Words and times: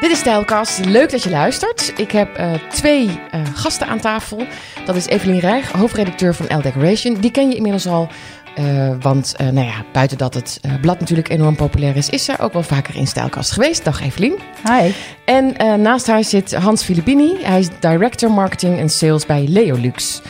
Dit 0.00 0.10
is 0.10 0.18
Stijlkast. 0.18 0.84
Leuk 0.84 1.10
dat 1.10 1.22
je 1.22 1.30
luistert. 1.30 1.92
Ik 1.96 2.10
heb 2.10 2.38
uh, 2.38 2.52
twee 2.70 3.06
uh, 3.06 3.40
gasten 3.54 3.86
aan 3.86 4.00
tafel. 4.00 4.46
Dat 4.84 4.96
is 4.96 5.06
Evelien 5.06 5.38
Rijg, 5.38 5.72
hoofdredacteur 5.72 6.34
van 6.34 6.58
L 6.58 6.60
Decoration. 6.60 7.14
Die 7.14 7.30
ken 7.30 7.48
je 7.48 7.54
inmiddels 7.56 7.86
al. 7.86 8.08
Uh, 8.58 8.90
want 9.00 9.34
nou 9.38 9.66
ja, 9.66 9.84
buiten 9.92 10.18
dat 10.18 10.34
het 10.34 10.60
blad 10.80 11.00
natuurlijk 11.00 11.28
enorm 11.28 11.56
populair 11.56 11.96
is, 11.96 12.08
is 12.08 12.24
ze 12.24 12.38
ook 12.38 12.52
wel 12.52 12.62
vaker 12.62 12.96
in 12.96 13.06
Stijlkast 13.06 13.52
geweest. 13.52 13.84
Dag 13.84 14.02
Evelien. 14.02 14.38
Hi. 14.64 14.92
En 15.24 15.54
naast 15.82 16.06
haar 16.06 16.24
zit 16.24 16.54
Hans 16.54 16.82
Filippini. 16.82 17.36
Hij 17.42 17.58
is 17.58 17.68
director 17.80 18.30
marketing 18.30 18.78
en 18.78 18.88
sales 18.88 19.26
bij 19.26 19.44
Leolux. 19.48 20.22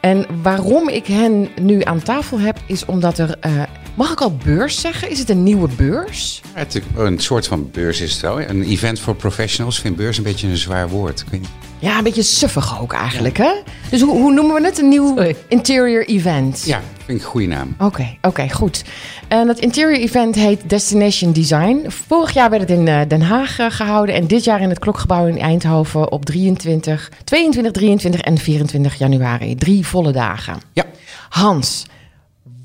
En 0.00 0.26
waarom 0.42 0.88
ik 0.88 1.06
hen 1.06 1.48
nu 1.60 1.82
aan 1.84 2.02
tafel 2.02 2.40
heb, 2.40 2.58
is 2.66 2.84
omdat 2.84 3.18
er 3.18 3.38
Mag 3.96 4.12
ik 4.12 4.20
al 4.20 4.36
beurs 4.44 4.80
zeggen? 4.80 5.10
Is 5.10 5.18
het 5.18 5.28
een 5.30 5.42
nieuwe 5.42 5.68
beurs? 5.76 6.42
het, 6.52 6.82
een 6.96 7.18
soort 7.18 7.46
van 7.46 7.70
beurs 7.70 8.00
is 8.00 8.12
het 8.12 8.20
wel. 8.20 8.40
Een 8.40 8.62
event 8.62 9.00
voor 9.00 9.14
professionals. 9.14 9.76
Ik 9.76 9.82
vind 9.82 9.96
beurs 9.96 10.16
een 10.16 10.22
beetje 10.22 10.48
een 10.48 10.56
zwaar 10.56 10.88
woord. 10.88 11.24
Ja, 11.78 11.98
een 11.98 12.04
beetje 12.04 12.22
suffig 12.22 12.80
ook 12.80 12.92
eigenlijk, 12.92 13.36
hè? 13.36 13.52
Dus 13.90 14.00
hoe, 14.00 14.10
hoe, 14.10 14.32
noemen 14.32 14.54
we 14.54 14.66
het? 14.66 14.78
Een 14.78 14.88
nieuw 14.88 15.18
interior 15.48 16.06
event? 16.06 16.62
Ja, 16.66 16.80
vind 16.96 17.18
ik 17.18 17.24
een 17.24 17.30
goede 17.30 17.46
naam. 17.46 17.76
Oké, 17.78 18.16
oké, 18.22 18.50
goed. 18.50 18.84
En 19.28 19.48
het 19.48 19.58
interior 19.58 20.00
event 20.00 20.34
heet 20.34 20.68
Destination 20.68 21.32
Design. 21.32 21.84
Vorig 21.88 22.34
jaar 22.34 22.50
werd 22.50 22.62
het 22.62 22.78
in 22.78 22.88
eh, 22.88 23.00
Den 23.08 23.22
Haag 23.22 23.58
eh, 23.58 23.66
gehouden 23.70 24.14
en 24.14 24.26
dit 24.26 24.44
jaar 24.44 24.60
in 24.60 24.68
het 24.68 24.78
Klokgebouw 24.78 25.26
in 25.26 25.38
Eindhoven 25.38 26.12
op 26.12 26.24
23, 26.24 27.10
22, 27.24 27.72
23 27.72 28.20
en 28.20 28.38
24 28.38 28.94
januari. 28.94 29.54
Drie 29.54 29.86
volle 29.86 30.12
dagen. 30.12 30.60
Ja. 30.72 30.84
Hans, 31.28 31.84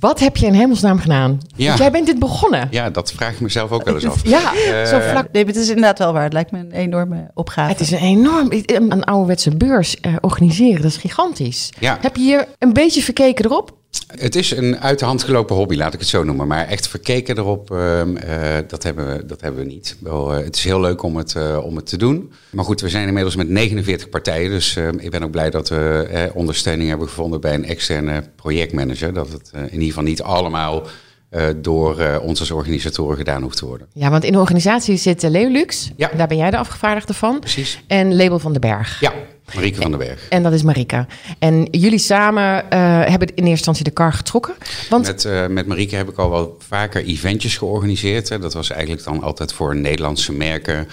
wat 0.01 0.19
heb 0.19 0.37
je 0.37 0.45
in 0.45 0.53
hemelsnaam 0.53 0.99
gedaan? 0.99 1.39
Ja. 1.55 1.67
Want 1.67 1.79
jij 1.79 1.91
bent 1.91 2.05
dit 2.05 2.19
begonnen. 2.19 2.67
Ja, 2.71 2.89
dat 2.89 3.11
vraag 3.11 3.33
ik 3.33 3.39
mezelf 3.39 3.71
ook 3.71 3.83
wel 3.83 3.93
eens 3.93 4.07
af. 4.07 4.27
ja, 4.27 4.53
uh, 4.53 4.85
zo 4.85 4.99
vlak. 4.99 5.27
Nee, 5.31 5.45
het 5.45 5.55
is 5.55 5.67
inderdaad 5.67 5.99
wel 5.99 6.13
waar. 6.13 6.23
Het 6.23 6.33
lijkt 6.33 6.51
me 6.51 6.59
een 6.59 6.71
enorme 6.71 7.31
opgave. 7.33 7.71
Het 7.71 7.79
is 7.79 7.91
een 7.91 7.97
enorm... 7.97 8.51
Een 8.65 9.03
ouderwetse 9.03 9.57
beurs 9.57 9.97
uh, 10.01 10.15
organiseren, 10.21 10.81
dat 10.81 10.91
is 10.91 10.97
gigantisch. 10.97 11.69
Ja. 11.79 11.97
Heb 12.01 12.15
je 12.15 12.21
hier 12.21 12.47
een 12.59 12.73
beetje 12.73 13.01
verkeken 13.01 13.45
erop? 13.45 13.79
Het 14.07 14.35
is 14.35 14.51
een 14.51 14.79
uit 14.79 14.99
de 14.99 15.05
hand 15.05 15.23
gelopen 15.23 15.55
hobby, 15.55 15.75
laat 15.75 15.93
ik 15.93 15.99
het 15.99 16.09
zo 16.09 16.23
noemen. 16.23 16.47
Maar 16.47 16.67
echt 16.67 16.87
verkeken 16.87 17.37
erop, 17.37 17.71
uh, 17.71 18.01
dat, 18.67 18.83
hebben 18.83 19.07
we, 19.07 19.25
dat 19.25 19.41
hebben 19.41 19.61
we 19.61 19.71
niet. 19.71 19.97
Wel, 19.99 20.37
uh, 20.37 20.43
het 20.43 20.55
is 20.55 20.63
heel 20.63 20.79
leuk 20.79 21.03
om 21.03 21.17
het, 21.17 21.33
uh, 21.33 21.59
om 21.63 21.75
het 21.75 21.85
te 21.85 21.97
doen. 21.97 22.31
Maar 22.49 22.65
goed, 22.65 22.81
we 22.81 22.89
zijn 22.89 23.07
inmiddels 23.07 23.35
met 23.35 23.49
49 23.49 24.09
partijen. 24.09 24.49
Dus 24.49 24.75
ehm, 24.75 24.97
ik 24.97 25.11
ben 25.11 25.23
ook 25.23 25.31
blij 25.31 25.49
dat 25.49 25.69
we 25.69 26.31
ondersteuning 26.33 26.89
hebben 26.89 27.07
gevonden 27.07 27.41
bij 27.41 27.53
een 27.53 27.65
externe 27.65 28.23
projectmanager. 28.35 29.13
Dat 29.13 29.31
het 29.31 29.51
in 29.53 29.71
ieder 29.71 29.87
geval 29.87 30.03
niet 30.03 30.21
allemaal 30.21 30.87
door 31.55 32.19
ons 32.21 32.39
als 32.39 32.51
organisatoren 32.51 33.17
gedaan 33.17 33.41
hoeft 33.41 33.57
te 33.57 33.65
worden. 33.65 33.87
Ja, 33.93 34.09
want 34.09 34.23
in 34.23 34.31
de 34.31 34.39
organisatie 34.39 34.97
zit 34.97 35.23
Leolux. 35.23 35.91
Ja. 35.95 36.11
Daar 36.17 36.27
ben 36.27 36.37
jij 36.37 36.51
de 36.51 36.57
afgevaardigde 36.57 37.13
van. 37.13 37.39
Precies. 37.39 37.83
En 37.87 38.15
Label 38.15 38.39
van 38.39 38.51
den 38.51 38.61
Berg. 38.61 38.99
Ja. 38.99 39.13
Marieke 39.55 39.81
van 39.81 39.91
den 39.91 39.99
Berg. 39.99 40.27
En 40.29 40.43
dat 40.43 40.53
is 40.53 40.63
Marika. 40.63 41.07
En 41.39 41.67
jullie 41.71 41.99
samen 41.99 42.63
uh, 42.63 42.69
hebben 43.05 43.27
in 43.27 43.35
eerste 43.35 43.49
instantie 43.49 43.83
de 43.83 43.91
kar 43.91 44.13
getrokken. 44.13 44.53
Want... 44.89 45.05
Met, 45.05 45.23
uh, 45.23 45.47
met 45.47 45.67
Marieke 45.67 45.95
heb 45.95 46.09
ik 46.09 46.17
al 46.17 46.29
wel 46.29 46.57
vaker 46.67 47.03
eventjes 47.03 47.57
georganiseerd. 47.57 48.29
Hè. 48.29 48.39
Dat 48.39 48.53
was 48.53 48.69
eigenlijk 48.69 49.03
dan 49.03 49.23
altijd 49.23 49.53
voor 49.53 49.75
Nederlandse 49.75 50.33
merken. 50.33 50.87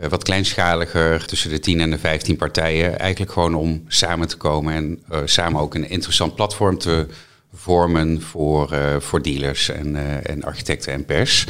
Uh, 0.00 0.08
wat 0.08 0.22
kleinschaliger, 0.22 1.26
tussen 1.26 1.50
de 1.50 1.58
10 1.58 1.80
en 1.80 1.90
de 1.90 1.98
15 1.98 2.36
partijen. 2.36 2.98
Eigenlijk 2.98 3.32
gewoon 3.32 3.54
om 3.54 3.84
samen 3.88 4.28
te 4.28 4.36
komen 4.36 4.74
en 4.74 5.02
samen 5.24 5.60
ook 5.60 5.74
een 5.74 5.88
interessant 5.88 6.34
platform 6.34 6.78
te 6.78 7.06
vormen 7.54 8.22
voor, 8.22 8.72
uh, 8.72 8.96
voor 8.98 9.22
dealers 9.22 9.68
en, 9.68 9.94
uh, 9.94 10.30
en 10.30 10.42
architecten 10.42 10.92
en 10.92 11.04
pers. 11.04 11.46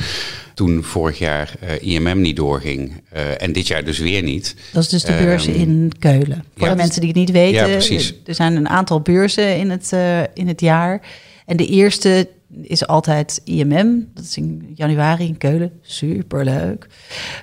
Toen 0.54 0.82
vorig 0.82 1.18
jaar 1.18 1.54
uh, 1.62 1.94
IMM 1.94 2.20
niet 2.20 2.36
doorging 2.36 3.02
en 3.38 3.52
dit 3.52 3.66
jaar 3.66 3.84
dus 3.84 3.98
weer 3.98 4.22
niet. 4.22 4.56
Dat 4.72 4.82
is 4.82 4.88
dus 4.88 5.02
de 5.02 5.12
beurs 5.12 5.46
um, 5.46 5.54
in 5.54 5.92
Keulen. 5.98 6.44
Voor 6.56 6.66
ja, 6.66 6.72
de 6.72 6.76
mensen 6.76 7.00
die 7.00 7.10
het 7.10 7.18
niet 7.18 7.30
weten, 7.30 7.66
ja, 7.66 7.72
precies. 7.72 8.14
er 8.26 8.34
zijn 8.34 8.56
een 8.56 8.68
aantal 8.68 9.00
beurzen 9.00 9.56
in 9.56 9.70
het, 9.70 9.92
in 10.34 10.48
het 10.48 10.60
jaar. 10.60 11.00
En 11.46 11.56
de 11.56 11.66
eerste 11.66 12.28
is 12.60 12.86
altijd 12.86 13.40
IMM. 13.44 14.08
Dat 14.14 14.24
is 14.24 14.36
in 14.36 14.72
januari 14.74 15.26
in 15.26 15.38
Keulen. 15.38 15.72
Superleuk. 15.80 16.86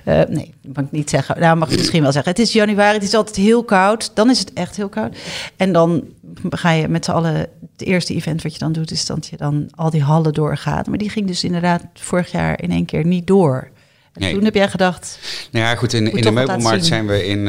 Uh, 0.04 0.22
nee, 0.28 0.54
mag 0.74 0.84
ik 0.84 0.90
niet 0.90 1.10
zeggen. 1.10 1.40
Nou, 1.40 1.56
mag 1.56 1.70
ik 1.70 1.76
misschien 1.76 2.02
wel 2.02 2.12
zeggen. 2.12 2.30
Het 2.30 2.40
is 2.40 2.52
januari, 2.52 2.94
het 2.94 3.02
is 3.02 3.14
altijd 3.14 3.36
heel 3.36 3.64
koud. 3.64 4.10
Dan 4.14 4.30
is 4.30 4.38
het 4.38 4.52
echt 4.52 4.76
heel 4.76 4.88
koud. 4.88 5.16
En 5.56 5.72
dan 5.72 6.04
ga 6.50 6.70
je 6.70 6.88
met 6.88 7.04
z'n 7.04 7.10
allen... 7.10 7.34
Het 7.34 7.88
eerste 7.88 8.14
event 8.14 8.42
wat 8.42 8.52
je 8.52 8.58
dan 8.58 8.72
doet, 8.72 8.90
is 8.90 9.06
dat 9.06 9.26
je 9.26 9.36
dan 9.36 9.68
al 9.74 9.90
die 9.90 10.02
hallen 10.02 10.32
doorgaat. 10.32 10.86
Maar 10.86 10.98
die 10.98 11.10
ging 11.10 11.26
dus 11.26 11.44
inderdaad 11.44 11.84
vorig 11.94 12.30
jaar 12.30 12.62
in 12.62 12.70
één 12.70 12.84
keer 12.84 13.06
niet 13.06 13.26
door. 13.26 13.70
Nee. 14.14 14.34
Toen 14.34 14.44
heb 14.44 14.54
jij 14.54 14.68
gedacht. 14.68 15.18
Nou 15.50 15.64
ja, 15.64 15.74
goed, 15.74 15.92
in, 15.92 16.12
in 16.12 16.22
de 16.22 16.30
meubelmarkt 16.30 16.84
zijn 16.84 17.06
we 17.06 17.26
in 17.26 17.38
uh, 17.38 17.44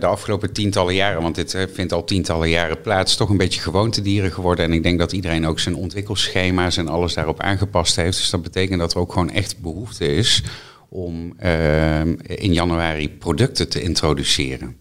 de 0.00 0.06
afgelopen 0.06 0.52
tientallen 0.52 0.94
jaren, 0.94 1.22
want 1.22 1.34
dit 1.34 1.54
uh, 1.54 1.62
vindt 1.72 1.92
al 1.92 2.04
tientallen 2.04 2.48
jaren 2.48 2.80
plaats, 2.80 3.16
toch 3.16 3.28
een 3.28 3.36
beetje 3.36 3.60
gewoontedieren 3.60 4.32
geworden. 4.32 4.64
En 4.64 4.72
ik 4.72 4.82
denk 4.82 4.98
dat 4.98 5.12
iedereen 5.12 5.46
ook 5.46 5.60
zijn 5.60 5.74
ontwikkelschema's 5.74 6.76
en 6.76 6.88
alles 6.88 7.14
daarop 7.14 7.40
aangepast 7.40 7.96
heeft. 7.96 8.16
Dus 8.16 8.30
dat 8.30 8.42
betekent 8.42 8.78
dat 8.78 8.94
er 8.94 9.00
ook 9.00 9.12
gewoon 9.12 9.30
echt 9.30 9.60
behoefte 9.60 10.06
is 10.06 10.42
om 10.88 11.34
uh, 11.42 12.00
in 12.26 12.52
januari 12.52 13.10
producten 13.10 13.68
te 13.68 13.82
introduceren. 13.82 14.76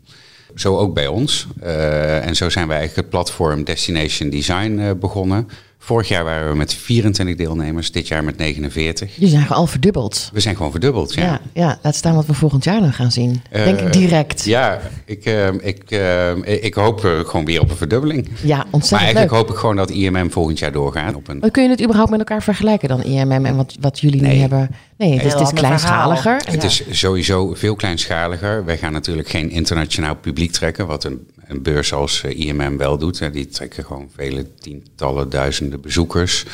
Zo 0.55 0.77
ook 0.77 0.93
bij 0.93 1.07
ons. 1.07 1.47
en 1.61 2.35
zo 2.35 2.49
zijn 2.49 2.67
wij 2.67 2.77
eigenlijk 2.77 3.07
het 3.07 3.09
platform 3.09 3.63
Destination 3.63 4.29
Design 4.29 4.97
begonnen. 4.99 5.47
Vorig 5.83 6.07
jaar 6.07 6.23
waren 6.23 6.49
we 6.49 6.55
met 6.55 6.73
24 6.73 7.35
deelnemers, 7.35 7.91
dit 7.91 8.07
jaar 8.07 8.23
met 8.23 8.37
49. 8.37 9.15
Je 9.15 9.27
zijn 9.27 9.47
al 9.47 9.67
verdubbeld. 9.67 10.29
We 10.33 10.39
zijn 10.39 10.55
gewoon 10.55 10.71
verdubbeld, 10.71 11.13
ja. 11.13 11.23
Ja, 11.23 11.39
ja 11.53 11.79
laat 11.81 11.95
staan 11.95 12.15
wat 12.15 12.25
we 12.25 12.33
volgend 12.33 12.63
jaar 12.63 12.79
dan 12.79 12.93
gaan 12.93 13.11
zien. 13.11 13.41
Uh, 13.51 13.63
Denk 13.63 13.79
ik 13.79 13.93
direct. 13.93 14.45
Ja, 14.45 14.79
ik, 15.05 15.25
uh, 15.25 15.47
ik, 15.47 15.91
uh, 15.91 16.63
ik 16.63 16.73
hoop 16.73 16.99
gewoon 16.99 17.45
weer 17.45 17.61
op 17.61 17.69
een 17.69 17.75
verdubbeling. 17.75 18.27
Ja, 18.43 18.57
ontzettend 18.57 18.91
Maar 18.91 18.99
eigenlijk 18.99 19.31
leuk. 19.31 19.39
hoop 19.39 19.49
ik 19.49 19.55
gewoon 19.55 19.75
dat 19.75 19.89
IMM 19.89 20.31
volgend 20.31 20.59
jaar 20.59 20.71
doorgaat. 20.71 21.15
Op 21.15 21.27
een... 21.27 21.37
Maar 21.37 21.51
kun 21.51 21.63
je 21.63 21.69
het 21.69 21.81
überhaupt 21.81 22.09
met 22.09 22.19
elkaar 22.19 22.43
vergelijken 22.43 22.87
dan, 22.87 23.03
IMM 23.03 23.45
en 23.45 23.55
wat, 23.55 23.75
wat 23.79 23.99
jullie 23.99 24.21
nee. 24.21 24.33
nu 24.33 24.39
hebben? 24.39 24.69
Nee, 24.97 25.13
het 25.13 25.25
is, 25.25 25.33
het 25.33 25.41
is 25.41 25.53
kleinschaliger. 25.53 26.35
Het 26.35 26.61
ja. 26.61 26.67
is 26.67 26.83
sowieso 26.89 27.53
veel 27.53 27.75
kleinschaliger. 27.75 28.65
Wij 28.65 28.77
gaan 28.77 28.91
natuurlijk 28.91 29.29
geen 29.29 29.49
internationaal 29.49 30.15
publiek 30.15 30.51
trekken, 30.51 30.87
wat 30.87 31.03
een, 31.03 31.27
een 31.51 31.61
beurs 31.61 31.93
als 31.93 32.23
IMM 32.23 32.77
wel 32.77 32.97
doet. 32.97 33.33
Die 33.33 33.47
trekken 33.47 33.85
gewoon 33.85 34.09
vele 34.15 34.45
tientallen 34.59 35.29
duizenden 35.29 35.81
bezoekers. 35.81 36.45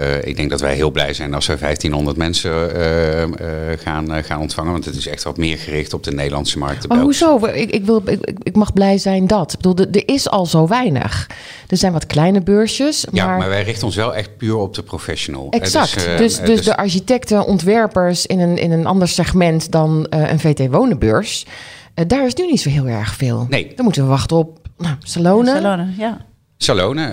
Uh, 0.00 0.24
ik 0.24 0.36
denk 0.36 0.50
dat 0.50 0.60
wij 0.60 0.74
heel 0.74 0.90
blij 0.90 1.14
zijn 1.14 1.34
als 1.34 1.46
we 1.46 1.56
1500 1.58 2.16
mensen 2.16 2.76
uh, 2.76 3.20
uh, 3.20 3.28
gaan, 3.78 4.24
gaan 4.24 4.40
ontvangen. 4.40 4.72
Want 4.72 4.84
het 4.84 4.96
is 4.96 5.06
echt 5.06 5.22
wat 5.22 5.36
meer 5.36 5.58
gericht 5.58 5.94
op 5.94 6.04
de 6.04 6.12
Nederlandse 6.12 6.58
markt. 6.58 6.88
Maar 6.88 7.00
hoezo? 7.00 7.46
Ik, 7.46 7.70
ik, 7.70 7.84
wil, 7.84 8.02
ik, 8.04 8.38
ik 8.42 8.54
mag 8.56 8.72
blij 8.72 8.98
zijn 8.98 9.26
dat. 9.26 9.52
Ik 9.52 9.58
bedoel, 9.60 9.86
er 9.92 10.08
is 10.08 10.28
al 10.28 10.46
zo 10.46 10.66
weinig. 10.66 11.30
Er 11.68 11.76
zijn 11.76 11.92
wat 11.92 12.06
kleine 12.06 12.40
beursjes. 12.40 13.06
Ja, 13.12 13.26
maar, 13.26 13.38
maar 13.38 13.48
wij 13.48 13.62
richten 13.62 13.86
ons 13.86 13.96
wel 13.96 14.14
echt 14.14 14.36
puur 14.36 14.56
op 14.56 14.74
de 14.74 14.82
professional. 14.82 15.46
Exact. 15.50 15.94
Dus, 15.94 16.36
dus, 16.36 16.40
dus 16.46 16.64
de 16.64 16.76
architecten, 16.76 17.44
ontwerpers 17.46 18.26
in 18.26 18.40
een, 18.40 18.58
in 18.58 18.70
een 18.70 18.86
ander 18.86 19.08
segment 19.08 19.70
dan 19.70 20.06
een 20.10 20.40
VT-wonenbeurs. 20.40 21.46
Daar 21.94 22.26
is 22.26 22.34
nu 22.34 22.46
niet 22.46 22.60
zo 22.60 22.68
heel 22.68 22.86
erg 22.86 23.14
veel. 23.14 23.46
Nee. 23.50 23.72
Dan 23.76 23.84
moeten 23.84 24.02
we 24.02 24.08
wachten 24.08 24.36
op 24.36 24.68
nou, 24.78 24.94
salonen. 24.98 25.56
Salonen, 25.56 25.94
ja. 25.98 26.26
Salonen, 26.56 27.12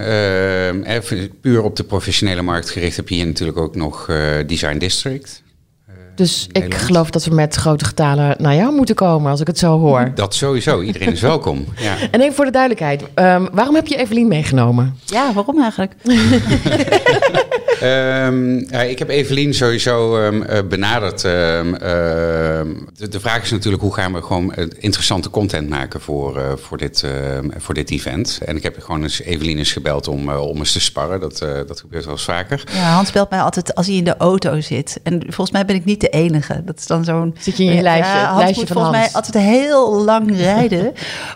uh, 0.88 1.28
puur 1.42 1.64
op 1.64 1.76
de 1.76 1.84
professionele 1.84 2.42
markt 2.42 2.70
gericht 2.70 2.96
heb 2.96 3.10
je 3.10 3.16
hier 3.16 3.26
natuurlijk 3.26 3.58
ook 3.58 3.76
nog 3.76 4.08
uh, 4.10 4.18
Design 4.48 4.78
District. 4.78 5.44
Uh, 5.90 5.96
dus 6.16 6.48
ik 6.52 6.74
geloof 6.74 7.10
dat 7.10 7.26
we 7.26 7.34
met 7.34 7.56
grote 7.56 7.86
getalen 7.86 8.36
naar 8.40 8.56
jou 8.56 8.76
moeten 8.76 8.96
komen, 8.96 9.32
als 9.32 9.42
ik 9.42 9.48
het 9.48 9.58
zo 9.58 9.80
hoor. 9.80 10.12
Dat 10.16 10.36
sowieso, 10.36 10.82
iedereen 10.82 11.12
is 11.12 11.22
welkom. 11.22 11.66
Ja. 11.78 11.96
En 12.12 12.22
even 12.22 12.36
voor 12.36 12.46
de 12.46 12.52
duidelijkheid, 12.52 13.02
um, 13.02 13.50
waarom 13.52 13.76
heb 13.76 13.88
je 13.88 13.96
Evelien 13.96 14.28
meegenomen? 14.28 14.98
Ja, 15.06 15.34
waarom 15.34 15.62
eigenlijk? 15.62 15.94
um, 17.84 18.66
ja, 18.70 18.82
ik 18.82 19.00
heb 19.00 19.10
Evelien 19.10 19.54
sowieso 19.54 20.18
um, 20.18 20.46
benaderd. 20.70 21.22
De, 21.22 23.08
de, 23.10 23.20
vraag 23.20 23.44
is 23.44 23.52
natuurlijk 23.52 23.84
hoe 23.84 23.94
gaan 23.94 24.14
we 24.14 24.22
gewoon 24.22 24.54
interessante 24.80 25.30
content 25.30 25.70
maken 25.70 26.02
voor, 26.02 26.38
uh, 26.38 26.44
voor, 26.56 26.78
dit, 26.78 27.04
uh, 27.06 27.12
voor 27.58 27.74
dit 27.74 27.92
event. 27.92 28.40
En 28.46 28.56
ik 28.56 28.64
heb 28.64 28.80
gewoon 28.80 29.04
eens 29.04 29.22
Evelien 29.22 29.58
eens 29.58 29.72
gebeld 29.72 30.08
om, 30.08 30.30
uh, 30.30 30.42
om 30.42 30.58
eens 30.58 30.72
te 30.72 30.80
sparren. 30.80 31.20
Dat, 31.20 31.38
dat 31.68 31.80
gebeurt 31.80 32.04
wel 32.04 32.14
eens 32.14 32.24
vaker. 32.24 32.64
Ja, 32.74 32.94
Hans 32.94 33.12
belt 33.12 33.30
mij 33.30 33.42
altijd 33.42 33.76
als 33.76 33.88
hij 33.88 33.96
in 33.96 34.04
de 34.04 34.18
auto 34.18 34.62
zit. 34.62 35.00
En 35.04 35.22
volgens 35.22 35.52
mij 35.52 35.66
ben 35.66 35.76
ik 35.76 35.86
niet 35.86 36.02
de 36.02 36.10
enige. 36.10 36.62
Dat 36.66 36.80
is 36.80 36.88
dan 36.88 37.04
zo'n... 37.04 37.36
Zit 37.40 37.58
je 37.58 37.64
in 37.64 37.76
je 37.76 37.82
lijstje, 37.82 38.18
ja, 38.18 38.26
Hans 38.26 38.40
lijstje 38.40 38.60
moet 38.60 38.72
van 38.72 38.82
volgens 38.82 38.98
Hans. 38.98 39.14
mij 39.14 39.22
altijd 39.22 39.44
heel 39.44 40.04
lang 40.04 40.38
rijden. 40.38 40.94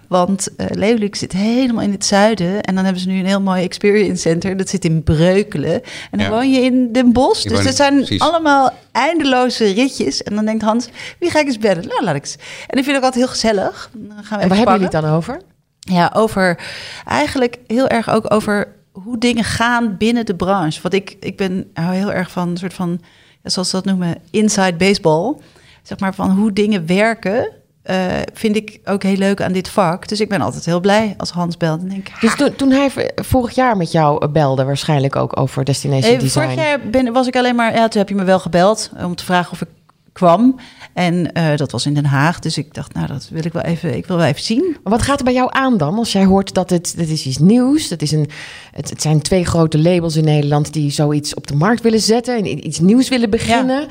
want 0.08 0.48
uh, 0.58 0.66
Leeuwlik 0.70 1.16
zit 1.16 1.32
helemaal 1.32 1.84
in 1.84 1.92
het 1.92 2.06
zuiden. 2.06 2.62
En 2.62 2.76
dan 2.76 2.84
hebben 2.84 3.02
ze 3.02 3.08
nu 3.10 3.20
een 3.20 3.26
heel 3.26 3.42
mooi 3.42 3.64
experience 3.64 4.22
center. 4.22 4.58
Dat 4.58 4.70
zit 4.70 4.86
in 4.86 5.04
Breukelen. 5.04 5.82
En 6.12 6.18
dan 6.18 6.20
Ja. 6.20 6.30
Woon 6.34 6.52
je 6.52 6.62
in 6.62 6.92
Den 6.92 7.14
Bosch. 7.14 7.44
Ik 7.44 7.50
Dus 7.50 7.64
dat 7.64 7.76
zijn 7.76 7.96
precies. 7.96 8.22
allemaal 8.22 8.72
eindeloze 8.92 9.66
ritjes. 9.66 10.24
En 10.24 10.36
dan 10.36 10.46
denkt 10.46 10.64
Hans, 10.64 10.88
wie 11.20 11.30
ga 11.30 11.40
ik 11.40 11.46
eens 11.46 11.58
bellen? 11.58 11.88
Nou, 11.88 12.04
laat 12.04 12.16
ik 12.16 12.22
eens. 12.22 12.36
En 12.68 12.78
ik 12.78 12.84
vind 12.84 12.86
het 12.86 12.96
ook 12.96 13.04
altijd 13.04 13.24
heel 13.24 13.34
gezellig. 13.34 13.90
Dan 13.94 14.10
gaan 14.10 14.18
we 14.18 14.20
En 14.20 14.38
even 14.38 14.48
waar 14.48 14.58
hebben 14.58 14.74
jullie 14.74 14.90
het 14.98 15.02
dan 15.02 15.16
over? 15.16 15.42
Ja, 15.80 16.12
over 16.16 16.60
eigenlijk 17.06 17.58
heel 17.68 17.88
erg 17.88 18.10
ook 18.10 18.34
over 18.34 18.68
hoe 18.92 19.18
dingen 19.18 19.44
gaan 19.44 19.98
binnen 19.98 20.26
de 20.26 20.36
branche. 20.36 20.82
Want 20.82 20.94
ik, 20.94 21.18
ik 21.20 21.38
ben 21.38 21.70
hou 21.74 21.96
heel 21.96 22.12
erg 22.12 22.32
van 22.32 22.50
een 22.50 22.58
soort 22.58 22.74
van, 22.74 23.02
zoals 23.44 23.70
ze 23.70 23.76
dat 23.76 23.86
noemen, 23.86 24.16
inside 24.32 24.76
baseball. 24.76 25.36
Zeg 25.84 26.00
maar 26.00 26.16
van 26.16 26.30
hoe 26.30 26.54
dingen 26.54 26.86
werken 26.86 27.52
uh, 27.90 27.96
vind 28.34 28.56
ik 28.56 28.80
ook 28.86 29.04
heel 29.04 29.16
leuk 29.16 29.42
aan 29.42 29.52
dit 29.52 29.70
vak. 29.70 30.08
Dus 30.08 30.22
ik 30.22 30.30
ben 30.30 30.42
altijd 30.42 30.66
heel 30.66 30.80
blij 30.80 31.14
als 31.18 31.30
Hans 31.30 31.58
belt. 31.58 31.82
En 31.82 31.90
denk, 31.90 32.08
dus 32.22 32.36
toen, 32.36 32.56
toen 32.56 32.72
hij 32.72 32.92
vorig 33.16 33.56
jaar 33.56 33.78
met 33.78 33.92
jou 33.92 34.28
belde, 34.28 34.64
waarschijnlijk 34.64 35.16
ook 35.16 35.40
over 35.40 35.64
Destination 35.64 36.12
hey, 36.12 36.20
Design. 36.20 36.44
Vorig 36.44 36.56
jaar 36.56 36.80
ben, 36.80 37.14
was 37.14 37.28
ik 37.28 37.36
alleen 37.36 37.56
maar, 37.56 37.76
ja, 37.76 37.88
toen 37.88 38.00
heb 38.00 38.10
je 38.10 38.16
me 38.16 38.24
wel 38.24 38.40
gebeld 38.40 38.92
om 39.04 39.16
te 39.16 39.26
vragen 39.26 39.52
of 39.52 39.62
ik 39.62 39.68
kwam. 40.14 40.56
En 40.94 41.30
uh, 41.38 41.56
dat 41.56 41.72
was 41.72 41.86
in 41.86 41.94
Den 41.94 42.06
Haag. 42.06 42.40
Dus 42.40 42.58
ik 42.58 42.74
dacht, 42.74 42.94
nou, 42.94 43.08
dat 43.08 43.28
wil 43.32 43.46
ik 43.46 43.54
wel 43.54 43.62
even, 43.62 43.96
ik 43.96 44.06
wil 44.06 44.18
wel 44.18 44.26
even 44.26 44.44
zien. 44.44 44.78
Maar 44.84 44.94
wat 44.94 45.02
gaat 45.02 45.20
er 45.20 45.26
bij 45.26 45.34
jou 45.34 45.50
aan 45.52 45.78
dan? 45.78 45.98
Als 45.98 46.12
jij 46.12 46.26
hoort 46.26 46.54
dat 46.54 46.70
het, 46.70 46.94
dit 46.98 47.10
is 47.10 47.26
iets 47.26 47.38
nieuws. 47.38 47.88
Dat 47.88 48.02
is 48.02 48.12
een, 48.12 48.30
het, 48.72 48.90
het 48.90 49.02
zijn 49.02 49.22
twee 49.22 49.46
grote 49.46 49.80
labels 49.80 50.16
in 50.16 50.24
Nederland 50.24 50.74
die 50.74 50.92
zoiets 50.92 51.34
op 51.34 51.48
de 51.48 51.56
markt 51.56 51.82
willen 51.82 52.00
zetten. 52.00 52.38
En 52.38 52.68
iets 52.68 52.80
nieuws 52.80 53.10
willen 53.10 53.30
beginnen. 53.30 53.88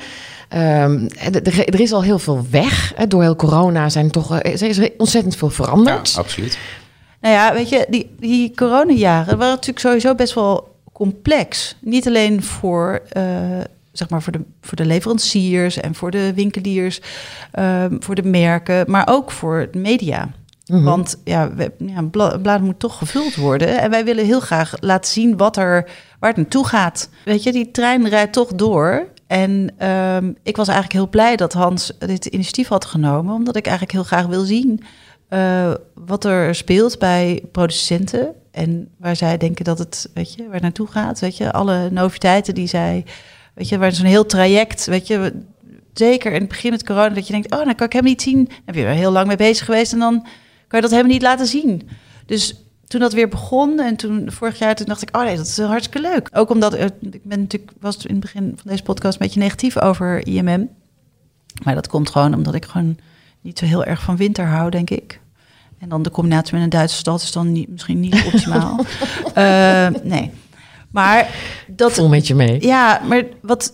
Ja. 0.49 0.83
Um, 0.83 1.07
er, 1.43 1.79
is 1.79 1.91
al 1.91 2.03
heel 2.03 2.19
veel 2.19 2.45
weg. 2.49 2.93
Door 3.07 3.21
heel 3.21 3.35
corona 3.35 3.89
zijn 3.89 4.11
toch, 4.11 4.39
eh, 4.39 4.61
is 4.61 4.77
er 4.77 4.91
ontzettend 4.97 5.35
veel 5.35 5.49
veranderd. 5.49 6.11
Ja, 6.11 6.19
absoluut. 6.19 6.57
Nou 7.21 7.35
ja, 7.35 7.53
weet 7.53 7.69
je, 7.69 7.85
die, 7.89 8.15
die 8.19 8.51
coronajaren 8.55 9.37
waren 9.37 9.53
natuurlijk 9.53 9.79
sowieso 9.79 10.15
best 10.15 10.33
wel 10.33 10.75
complex. 10.93 11.75
Niet 11.79 12.07
alleen 12.07 12.43
voor, 12.43 13.01
uh, 13.17 13.23
zeg 13.93 14.09
maar 14.09 14.21
voor, 14.21 14.31
de, 14.31 14.41
voor 14.61 14.75
de 14.75 14.85
leveranciers 14.85 15.77
en 15.77 15.95
voor 15.95 16.11
de 16.11 16.33
winkeliers, 16.33 17.01
um, 17.59 18.03
voor 18.03 18.15
de 18.15 18.23
merken, 18.23 18.91
maar 18.91 19.07
ook 19.09 19.31
voor 19.31 19.67
de 19.71 19.79
media. 19.79 20.29
Mm 20.65 20.83
Want 20.83 21.21
ja, 21.23 21.53
we, 21.53 21.71
ja, 21.77 21.97
een 21.97 22.09
blad 22.09 22.61
moet 22.61 22.79
toch 22.79 22.97
gevuld 22.97 23.35
worden. 23.35 23.81
En 23.81 23.89
wij 23.89 24.05
willen 24.05 24.25
heel 24.25 24.39
graag 24.39 24.73
laten 24.79 25.11
zien 25.11 25.37
wat 25.37 25.57
er, 25.57 25.89
waar 26.19 26.29
het 26.29 26.37
naartoe 26.37 26.67
gaat. 26.67 27.09
Weet 27.25 27.43
je, 27.43 27.51
die 27.51 27.71
trein 27.71 28.07
rijdt 28.09 28.33
toch 28.33 28.53
door. 28.53 29.07
En 29.27 29.51
um, 29.87 30.35
ik 30.43 30.55
was 30.57 30.67
eigenlijk 30.67 30.97
heel 30.97 31.09
blij 31.09 31.35
dat 31.35 31.53
Hans 31.53 31.91
dit 31.99 32.25
initiatief 32.25 32.67
had 32.67 32.85
genomen, 32.85 33.33
omdat 33.33 33.55
ik 33.55 33.65
eigenlijk 33.65 33.95
heel 33.95 34.03
graag 34.03 34.25
wil 34.25 34.43
zien 34.43 34.83
uh, 35.33 35.73
wat 35.93 36.25
er 36.25 36.55
speelt 36.55 36.99
bij 36.99 37.43
producenten 37.51 38.33
en 38.51 38.89
waar 38.97 39.15
zij 39.15 39.37
denken 39.37 39.65
dat 39.65 39.79
het, 39.79 40.09
weet 40.13 40.33
je, 40.33 40.49
waar 40.49 40.61
naartoe 40.61 40.87
gaat. 40.87 41.19
Weet 41.19 41.37
je, 41.37 41.51
alle 41.51 41.89
noviteiten 41.91 42.55
die 42.55 42.67
zij, 42.67 43.05
weet 43.53 43.69
je, 43.69 43.77
waar 43.77 43.91
zo'n 43.91 44.05
heel 44.05 44.25
traject, 44.25 44.85
weet 44.85 45.07
je, 45.07 45.33
zeker 45.93 46.31
in 46.31 46.39
het 46.39 46.49
begin 46.49 46.71
met 46.71 46.85
corona, 46.85 47.09
dat 47.09 47.27
je 47.27 47.33
denkt, 47.33 47.51
oh, 47.51 47.65
dan 47.65 47.75
kan 47.75 47.85
ik 47.85 47.93
hem 47.93 48.03
niet 48.03 48.21
zien. 48.21 48.43
Dan 48.45 48.57
heb 48.65 48.75
je 48.75 48.85
er 48.85 48.93
heel 48.93 49.11
lang 49.11 49.27
mee 49.27 49.37
bezig 49.37 49.65
geweest 49.65 49.93
en 49.93 49.99
dan 49.99 50.21
kan 50.67 50.79
je 50.79 50.81
dat 50.81 50.89
helemaal 50.89 51.11
niet 51.11 51.21
laten 51.21 51.47
zien. 51.47 51.89
Dus 52.25 52.55
toen 52.87 52.99
dat 52.99 53.13
weer 53.13 53.27
begon 53.27 53.79
en 53.79 53.95
toen 53.95 54.31
vorig 54.31 54.59
jaar, 54.59 54.75
toen 54.75 54.85
dacht 54.85 55.01
ik, 55.01 55.15
oh 55.15 55.23
nee, 55.23 55.37
dat 55.37 55.47
is 55.47 55.57
hartstikke 55.57 56.09
leuk. 56.09 56.29
Ook 56.31 56.49
omdat 56.49 56.73
ik 56.73 57.23
ben 57.23 57.39
natuurlijk 57.39 57.71
was 57.79 58.05
in 58.05 58.11
het 58.11 58.19
begin 58.19 58.53
van 58.55 58.71
deze 58.71 58.83
podcast 58.83 59.13
een 59.13 59.25
beetje 59.25 59.39
negatief 59.39 59.79
over 59.79 60.27
IMM, 60.27 60.69
maar 61.63 61.75
dat 61.75 61.87
komt 61.87 62.09
gewoon 62.09 62.33
omdat 62.33 62.53
ik 62.53 62.65
gewoon 62.65 62.97
niet 63.41 63.59
zo 63.59 63.65
heel 63.65 63.83
erg 63.83 64.01
van 64.01 64.17
winter 64.17 64.45
hou, 64.45 64.69
denk 64.69 64.89
ik. 64.89 65.21
En 65.79 65.89
dan 65.89 66.01
de 66.01 66.11
combinatie 66.11 66.53
met 66.53 66.63
een 66.63 66.69
Duitse 66.69 66.97
stad 66.97 67.21
is 67.21 67.31
dan 67.31 67.51
niet, 67.51 67.69
misschien 67.69 67.99
niet 67.99 68.23
optimaal. 68.33 68.79
uh, 69.37 69.87
nee, 70.03 70.31
maar 70.93 71.29
dat. 71.67 71.91
Voel 71.91 72.09
met 72.09 72.27
je 72.27 72.35
mee. 72.35 72.61
Ja, 72.61 73.01
maar 73.07 73.23
wat 73.41 73.73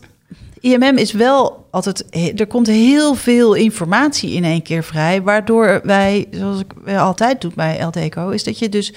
IMM 0.59 0.97
is 0.97 1.11
wel 1.11 1.67
altijd. 1.71 2.05
Er 2.39 2.47
komt 2.47 2.67
heel 2.67 3.15
veel 3.15 3.53
informatie 3.53 4.31
in 4.31 4.43
één 4.43 4.61
keer 4.61 4.83
vrij. 4.83 5.21
Waardoor 5.21 5.81
wij, 5.83 6.27
zoals 6.31 6.59
ik 6.59 6.95
altijd 6.97 7.41
doe 7.41 7.51
bij 7.55 7.83
LTECO, 7.83 8.29
is 8.29 8.43
dat 8.43 8.59
je 8.59 8.69
dus 8.69 8.93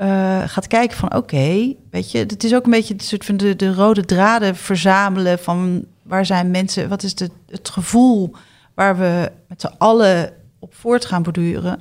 uh, 0.00 0.42
gaat 0.46 0.66
kijken 0.66 0.96
van 0.96 1.14
oké, 1.14 1.74
weet 1.90 2.10
je, 2.10 2.18
het 2.18 2.44
is 2.44 2.54
ook 2.54 2.64
een 2.64 2.70
beetje 2.70 2.94
een 2.94 3.00
soort 3.00 3.24
van 3.24 3.36
de, 3.36 3.56
de 3.56 3.74
rode 3.74 4.04
draden 4.04 4.56
verzamelen 4.56 5.38
van 5.38 5.84
waar 6.02 6.26
zijn 6.26 6.50
mensen, 6.50 6.88
wat 6.88 7.02
is 7.02 7.14
de, 7.14 7.30
het 7.46 7.68
gevoel 7.68 8.34
waar 8.74 8.98
we 8.98 9.30
met 9.48 9.60
z'n 9.60 9.74
allen 9.78 10.32
op 10.58 10.74
voort 10.74 11.04
gaan 11.04 11.22
borduren. 11.22 11.80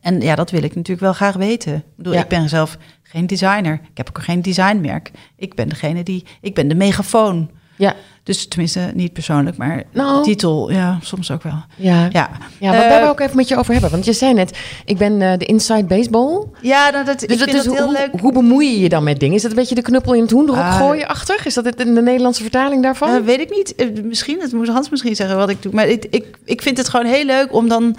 En 0.00 0.20
ja, 0.20 0.34
dat 0.34 0.50
wil 0.50 0.62
ik 0.62 0.74
natuurlijk 0.74 1.00
wel 1.00 1.12
graag 1.12 1.36
weten. 1.36 1.74
Ik 1.74 1.84
bedoel, 1.96 2.12
ik 2.12 2.28
ben 2.28 2.48
zelf 2.48 2.78
geen 3.08 3.26
designer. 3.26 3.80
Ik 3.90 3.96
heb 3.96 4.08
ook 4.08 4.22
geen 4.22 4.42
designmerk. 4.42 5.10
Ik 5.36 5.54
ben 5.54 5.68
degene 5.68 6.02
die, 6.02 6.24
ik 6.40 6.54
ben 6.54 6.68
de 6.68 6.74
megafoon. 6.74 7.50
Ja. 7.76 7.94
Dus 8.22 8.48
tenminste, 8.48 8.90
niet 8.94 9.12
persoonlijk, 9.12 9.56
maar 9.56 9.82
nou, 9.92 10.22
titel, 10.22 10.70
ja, 10.70 10.98
soms 11.02 11.30
ook 11.30 11.42
wel. 11.42 11.64
Ja, 11.76 12.08
ja. 12.12 12.30
ja 12.58 12.70
wat 12.70 12.82
uh, 12.82 12.88
daar 12.88 13.00
wil 13.00 13.12
ik 13.12 13.20
even 13.20 13.36
met 13.36 13.48
je 13.48 13.56
over 13.56 13.72
hebben. 13.72 13.90
Want 13.90 14.04
je 14.04 14.12
zei 14.12 14.34
net, 14.34 14.58
ik 14.84 14.96
ben 14.96 15.20
uh, 15.20 15.32
de 15.36 15.44
inside 15.44 15.84
baseball. 15.84 16.46
Ja, 16.60 16.90
nou, 16.90 17.04
dat, 17.04 17.20
dus 17.20 17.28
ik 17.28 17.50
vind 17.50 17.64
dat, 17.64 17.74
heel 17.74 17.84
hoe, 17.84 17.92
leuk. 17.92 18.20
Hoe 18.20 18.32
bemoei 18.32 18.70
je 18.70 18.80
je 18.80 18.88
dan 18.88 19.02
met 19.02 19.20
dingen? 19.20 19.34
Is 19.34 19.42
dat 19.42 19.50
een 19.50 19.56
beetje 19.56 19.74
de 19.74 19.82
knuppel 19.82 20.14
in 20.14 20.22
het 20.22 20.30
hoenderhok 20.30 20.64
uh, 20.64 20.76
gooien 20.76 21.08
achter? 21.08 21.40
Is 21.44 21.54
dat 21.54 21.64
het 21.64 21.80
in 21.80 21.94
de 21.94 22.02
Nederlandse 22.02 22.42
vertaling 22.42 22.82
daarvan? 22.82 23.24
weet 23.24 23.40
ik 23.40 23.50
niet. 23.50 24.02
Misschien, 24.04 24.40
het 24.40 24.52
moet 24.52 24.68
Hans 24.68 24.88
misschien 24.88 25.16
zeggen 25.16 25.36
wat 25.36 25.50
ik 25.50 25.62
doe. 25.62 25.72
Maar 25.72 25.88
ik, 25.88 26.06
ik, 26.10 26.38
ik 26.44 26.62
vind 26.62 26.76
het 26.78 26.88
gewoon 26.88 27.06
heel 27.06 27.24
leuk 27.24 27.52
om 27.52 27.68
dan 27.68 27.96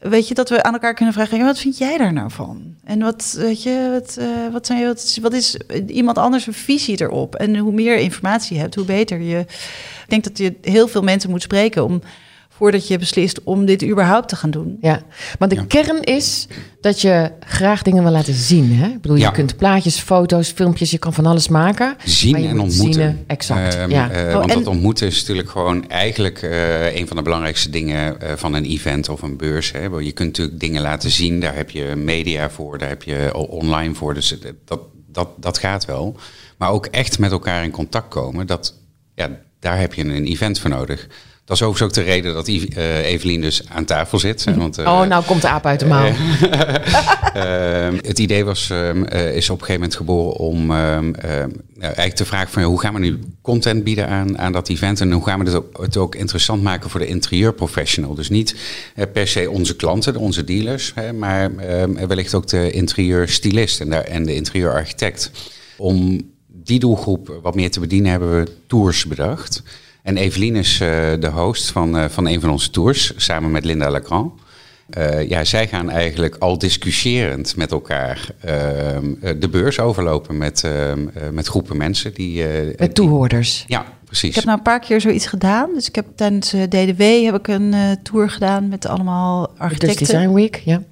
weet 0.00 0.28
je, 0.28 0.34
dat 0.34 0.48
we 0.48 0.62
aan 0.62 0.72
elkaar 0.72 0.94
kunnen 0.94 1.14
vragen: 1.14 1.44
wat 1.44 1.58
vind 1.58 1.78
jij 1.78 1.98
daar 1.98 2.12
nou 2.12 2.30
van? 2.30 2.74
En 2.84 2.98
wat, 2.98 3.34
weet 3.38 3.62
je, 3.62 3.88
wat, 3.92 4.16
uh, 4.20 4.52
wat, 4.52 4.66
zijn, 4.66 4.86
wat, 4.86 5.18
wat 5.22 5.32
is 5.32 5.56
iemand 5.86 6.18
anders 6.18 6.46
een 6.46 6.52
visie 6.52 7.00
erop? 7.00 7.34
En 7.34 7.56
hoe 7.56 7.72
meer 7.72 7.96
informatie 7.96 8.54
je 8.54 8.60
hebt, 8.60 8.74
hoe 8.74 8.84
beter 8.84 9.20
je. 9.20 9.38
Ik 9.38 10.06
denk 10.08 10.24
dat 10.24 10.38
je 10.38 10.54
heel 10.62 10.88
veel 10.88 11.02
mensen 11.02 11.30
moet 11.30 11.42
spreken 11.42 11.84
om 11.84 12.02
voordat 12.60 12.88
je 12.88 12.98
beslist 12.98 13.42
om 13.42 13.64
dit 13.64 13.84
überhaupt 13.84 14.28
te 14.28 14.36
gaan 14.36 14.50
doen. 14.50 14.76
Ja, 14.80 15.02
maar 15.38 15.48
de 15.48 15.66
kern 15.66 16.02
is 16.02 16.46
dat 16.80 17.00
je 17.00 17.30
graag 17.40 17.82
dingen 17.82 18.02
wil 18.02 18.12
laten 18.12 18.34
zien. 18.34 18.72
Hè? 18.72 18.86
Ik 18.86 19.00
bedoel, 19.00 19.16
je 19.16 19.30
kunt 19.30 19.56
plaatjes, 19.56 19.98
foto's, 19.98 20.48
filmpjes, 20.48 20.90
je 20.90 20.98
kan 20.98 21.12
van 21.12 21.26
alles 21.26 21.48
maken. 21.48 21.96
Zien 22.04 22.34
en 22.34 22.60
ontmoeten. 22.60 23.10
Zien, 23.10 23.24
exact. 23.26 23.74
Um, 23.74 23.90
ja. 23.90 24.26
Uh, 24.26 24.34
want 24.34 24.52
dat 24.52 24.66
ontmoeten 24.66 25.06
is 25.06 25.20
natuurlijk 25.20 25.50
gewoon 25.50 25.88
eigenlijk 25.88 26.42
uh, 26.42 26.96
een 26.96 27.06
van 27.06 27.16
de 27.16 27.22
belangrijkste 27.22 27.70
dingen 27.70 28.16
uh, 28.22 28.32
van 28.36 28.54
een 28.54 28.64
event 28.64 29.08
of 29.08 29.22
een 29.22 29.36
beurs. 29.36 29.72
Hè? 29.72 29.84
Je 29.84 30.12
kunt 30.12 30.28
natuurlijk 30.28 30.60
dingen 30.60 30.82
laten 30.82 31.10
zien, 31.10 31.40
daar 31.40 31.54
heb 31.54 31.70
je 31.70 31.94
media 31.96 32.50
voor, 32.50 32.78
daar 32.78 32.88
heb 32.88 33.02
je 33.02 33.34
online 33.34 33.94
voor. 33.94 34.14
Dus 34.14 34.38
dat, 34.64 34.80
dat, 35.06 35.28
dat 35.36 35.58
gaat 35.58 35.84
wel. 35.84 36.16
Maar 36.56 36.70
ook 36.70 36.86
echt 36.86 37.18
met 37.18 37.30
elkaar 37.30 37.64
in 37.64 37.70
contact 37.70 38.08
komen, 38.08 38.46
dat, 38.46 38.74
ja, 39.14 39.30
daar 39.60 39.78
heb 39.78 39.94
je 39.94 40.04
een 40.04 40.26
event 40.26 40.58
voor 40.58 40.70
nodig. 40.70 41.08
Dat 41.50 41.58
is 41.58 41.64
overigens 41.64 41.98
ook 41.98 42.04
de 42.04 42.10
reden 42.10 42.34
dat 42.34 42.48
uh, 42.48 43.06
Evelien 43.06 43.40
dus 43.40 43.62
aan 43.68 43.84
tafel 43.84 44.18
zit. 44.18 44.44
Want, 44.56 44.78
uh, 44.78 44.86
oh, 44.86 45.02
nou 45.02 45.24
komt 45.24 45.42
de 45.42 45.48
aap 45.48 45.66
uit 45.66 45.80
de 45.80 45.86
mouw. 45.86 46.06
uh, 46.06 46.12
het 48.10 48.18
idee 48.18 48.44
was, 48.44 48.70
ehm, 48.70 49.02
is 49.04 49.50
op 49.50 49.60
een 49.60 49.66
gegeven 49.66 49.72
moment 49.72 49.94
geboren 49.94 50.32
om 50.32 50.70
ehm, 50.70 51.12
eigenlijk 51.80 52.14
te 52.14 52.24
vragen 52.24 52.52
van 52.52 52.62
hoe 52.62 52.80
gaan 52.80 52.94
we 52.94 53.00
nu 53.00 53.18
content 53.42 53.84
bieden 53.84 54.08
aan, 54.08 54.38
aan 54.38 54.52
dat 54.52 54.68
event 54.68 55.00
en 55.00 55.12
hoe 55.12 55.24
gaan 55.24 55.38
we 55.38 55.44
het 55.44 55.54
ook, 55.54 55.82
het 55.82 55.96
ook 55.96 56.14
interessant 56.14 56.62
maken 56.62 56.90
voor 56.90 57.00
de 57.00 57.06
interieurprofessional. 57.06 58.14
Dus 58.14 58.28
niet 58.28 58.54
per 59.12 59.28
se 59.28 59.50
onze 59.50 59.76
klanten, 59.76 60.16
onze 60.16 60.44
dealers, 60.44 60.92
hè, 60.94 61.12
maar 61.12 61.54
wellicht 62.08 62.34
ook 62.34 62.48
de 62.48 62.70
interieurstylist 62.70 63.80
en, 63.80 64.06
en 64.06 64.24
de 64.24 64.34
interieurarchitect. 64.34 65.30
Om 65.76 66.20
die 66.46 66.78
doelgroep 66.78 67.38
wat 67.42 67.54
meer 67.54 67.70
te 67.70 67.80
bedienen 67.80 68.10
hebben 68.10 68.38
we 68.38 68.52
tours 68.66 69.06
bedacht. 69.06 69.62
En 70.02 70.16
Evelien 70.16 70.56
is 70.56 70.72
uh, 70.72 70.88
de 71.20 71.30
host 71.32 71.70
van, 71.70 71.96
uh, 71.96 72.04
van 72.08 72.26
een 72.26 72.40
van 72.40 72.50
onze 72.50 72.70
tours, 72.70 73.12
samen 73.16 73.50
met 73.50 73.64
Linda 73.64 73.90
Lacran. 73.90 74.40
Uh, 74.98 75.28
ja, 75.28 75.44
zij 75.44 75.68
gaan 75.68 75.90
eigenlijk 75.90 76.36
al 76.38 76.58
discussiërend 76.58 77.56
met 77.56 77.72
elkaar 77.72 78.30
ehm, 78.40 79.38
de 79.38 79.48
beurs 79.50 79.78
overlopen 79.80 80.36
met, 80.36 80.64
ehm, 80.64 81.06
met 81.32 81.46
groepen 81.46 81.76
mensen. 81.76 82.14
Die, 82.14 82.44
met 82.76 82.94
toehoorders. 82.94 83.64
ja, 83.66 83.84
precies. 84.04 84.28
Ik 84.28 84.34
heb 84.34 84.44
nou 84.44 84.56
een 84.56 84.64
paar 84.64 84.80
keer 84.80 85.00
zoiets 85.00 85.26
gedaan. 85.26 85.70
Dus 85.74 85.88
ik 85.88 85.94
heb 85.94 86.06
tijdens 86.16 86.48
DDW 86.50 87.02
heb 87.24 87.34
ik 87.34 87.48
een 87.48 87.98
tour 88.02 88.30
gedaan 88.30 88.68
met 88.68 88.86
allemaal 88.86 89.52
architecten. 89.58 89.98
Dus 89.98 90.08
Design 90.08 90.32
Week, 90.32 90.56
ja. 90.56 90.82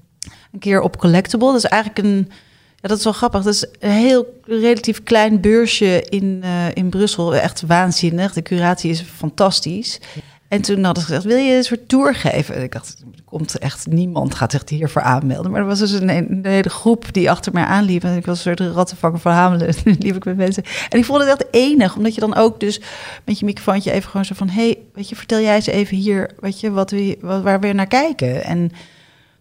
Een 0.52 0.58
keer 0.58 0.80
op 0.80 0.98
Collectible. 0.98 1.46
Dat 1.46 1.64
is 1.64 1.64
eigenlijk 1.64 2.06
een 2.06 2.30
ja, 2.80 2.88
dat 2.88 2.98
is 2.98 3.04
wel 3.04 3.12
grappig. 3.12 3.42
Dat 3.42 3.54
is 3.54 3.66
een 3.78 3.90
heel 3.90 4.40
relatief 4.44 5.02
klein 5.02 5.40
beursje 5.40 6.06
in, 6.08 6.40
uh, 6.44 6.74
in 6.74 6.88
Brussel. 6.88 7.34
Echt 7.34 7.62
waanzinnig. 7.66 8.32
De 8.32 8.42
curatie 8.42 8.90
is 8.90 9.00
fantastisch. 9.00 10.00
En 10.48 10.62
toen 10.62 10.84
hadden 10.84 11.02
ze 11.02 11.08
gezegd, 11.08 11.26
wil 11.26 11.36
je 11.36 11.56
een 11.56 11.64
soort 11.64 11.88
tour 11.88 12.14
geven? 12.14 12.54
En 12.54 12.62
ik 12.62 12.72
dacht, 12.72 13.04
er 13.16 13.22
komt 13.24 13.58
echt 13.58 13.86
niemand 13.86 14.34
gaat 14.34 14.50
zich 14.50 14.68
hiervoor 14.68 15.02
aanmelden. 15.02 15.50
Maar 15.50 15.60
er 15.60 15.66
was 15.66 15.78
dus 15.78 15.92
een, 15.92 16.40
hele 16.42 16.68
groep 16.68 17.12
die 17.12 17.30
achter 17.30 17.52
mij 17.52 17.64
aanliep. 17.64 18.04
En 18.04 18.16
ik 18.16 18.26
was 18.26 18.44
een 18.44 18.56
soort 18.56 18.74
rattenvanger 18.74 19.18
van 19.18 19.32
Hamelen. 19.32 19.74
liep 19.98 20.16
ik 20.16 20.24
met 20.24 20.36
mensen. 20.36 20.62
En 20.88 20.98
ik 20.98 21.04
vond 21.04 21.20
het 21.20 21.28
echt 21.28 21.46
enig. 21.50 21.96
Omdat 21.96 22.14
je 22.14 22.20
dan 22.20 22.34
ook 22.34 22.60
dus 22.60 22.80
met 23.24 23.38
je 23.38 23.44
microfoontje 23.44 23.92
even 23.92 24.10
gewoon 24.10 24.26
zo 24.26 24.34
van... 24.34 24.48
hey, 24.48 24.78
weet 24.92 25.08
je, 25.08 25.16
vertel 25.16 25.40
jij 25.40 25.54
eens 25.54 25.66
even 25.66 25.96
hier 25.96 26.30
weet 26.40 26.60
je, 26.60 26.70
wat 26.70 26.90
we, 26.90 27.18
waar 27.20 27.60
we 27.60 27.72
naar 27.72 27.86
kijken. 27.86 28.44
En 28.44 28.70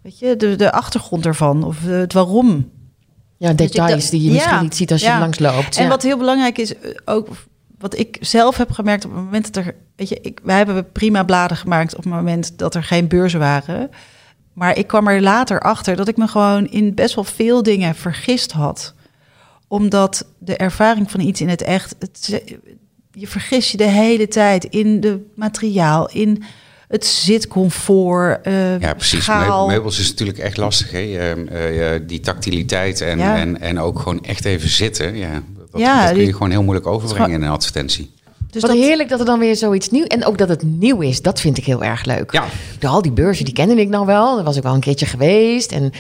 weet 0.02 0.20
je, 0.20 0.36
de, 0.36 0.56
de 0.56 0.72
achtergrond 0.72 1.26
ervan. 1.26 1.64
Of 1.64 1.84
het 1.84 2.14
waarom. 2.14 2.76
Ja, 3.38 3.54
details 3.54 4.10
die 4.10 4.24
je 4.24 4.32
misschien 4.32 4.62
niet 4.62 4.76
ziet 4.76 4.92
als 4.92 5.02
je 5.02 5.18
langs 5.20 5.40
loopt. 5.40 5.78
En 5.78 5.90
wat 5.90 6.04
heel 6.04 6.18
belangrijk 6.18 6.58
is, 6.58 6.80
eh, 6.80 6.92
ook 7.06 7.28
wat 7.78 7.98
ik 7.98 8.18
zelf 8.22 8.58
heb 8.58 8.72
gemerkt 8.72 9.06
op 9.06 9.12
het 9.12 9.24
moment 9.24 9.54
dat 9.54 9.66
er, 9.66 9.76
weet 9.96 10.10
je, 10.10 10.20
ik, 10.22 10.40
wij 10.44 10.58
hebben 10.58 10.92
prima 10.92 11.24
bladen 11.24 11.58
gemaakt 11.58 11.96
op 11.96 12.04
het 12.04 12.14
moment 12.14 12.58
dat 12.58 12.76
er 12.76 12.84
geen 12.84 13.08
beurzen 13.08 13.40
waren. 13.40 13.90
Maar 14.54 14.78
ik 14.78 14.88
kwam 14.88 15.08
er 15.08 15.22
later 15.22 15.60
achter 15.60 15.96
dat 15.96 16.08
ik 16.08 16.18
me 16.18 16.28
gewoon 16.28 16.66
in 16.68 16.94
best 16.94 17.16
wel 17.16 17.24
veel 17.24 17.64
dingen 17.64 17.96
vergist 17.96 18.52
had. 18.52 18.94
Omdat 19.68 20.26
de 20.38 20.58
ervaring 20.58 21.12
van 21.12 21.20
iets 21.20 21.42
in 21.42 21.50
het 21.50 21.62
echt, 21.62 21.96
het, 22.00 22.42
je 23.12 23.28
vergis 23.28 23.72
je 23.72 23.78
de 23.78 23.84
hele 23.84 24.28
tijd 24.28 24.64
in 24.64 25.00
de 25.00 25.26
materiaal, 25.36 26.10
in 26.10 26.44
het 26.88 27.06
zitcomfort. 27.06 28.48
Uh, 28.48 28.80
ja, 28.80 28.94
precies. 28.94 29.24
Schaal. 29.24 29.68
Meubels 29.68 30.00
is 30.00 30.10
natuurlijk 30.10 30.38
echt 30.38 30.58
lastig. 30.58 30.92
Hè? 30.92 31.36
Uh, 31.36 32.00
die 32.08 32.20
tactiliteit 32.20 33.02
en, 33.02 33.20
en, 33.20 33.62
en 33.62 33.80
ook 33.80 34.00
gewoon 34.00 34.24
echt 34.24 34.46
even 34.46 34.70
zitten. 34.70 35.16
Ja, 35.16 35.44
dat, 35.72 35.82
ja, 35.82 36.06
dat 36.06 36.14
kun 36.14 36.26
je 36.26 36.32
gewoon 36.32 36.52
heel 36.52 36.64
moeilijk 36.64 36.88
overbrengen 36.88 37.32
in 37.32 37.42
een 37.42 37.52
advertentie. 37.52 38.12
Dus 38.62 38.70
Wat 38.70 38.80
heerlijk 38.80 39.10
dat 39.10 39.20
er 39.20 39.26
dan 39.26 39.40
weer 39.40 39.56
zoiets 39.56 39.90
nieuw... 39.90 40.06
En 40.06 40.26
ook 40.26 40.38
dat 40.38 40.50
het 40.50 40.64
nieuw 40.64 41.02
is, 41.02 41.22
dat 41.22 41.40
vind 41.40 41.58
ik 41.58 41.66
heel 41.66 41.84
erg 41.84 42.06
leuk. 42.06 42.32
Ja. 42.32 42.46
al 42.90 43.02
die 43.02 43.12
beurzen, 43.12 43.46
die 43.46 43.54
kende 43.54 43.76
ik 43.76 43.90
nou 43.90 44.06
wel. 44.06 44.36
Daar 44.36 44.44
was 44.44 44.58
ik 44.58 44.64
wel 44.64 44.74
een 44.74 44.80
keertje 44.80 45.06
geweest. 45.06 45.72
En 45.72 45.92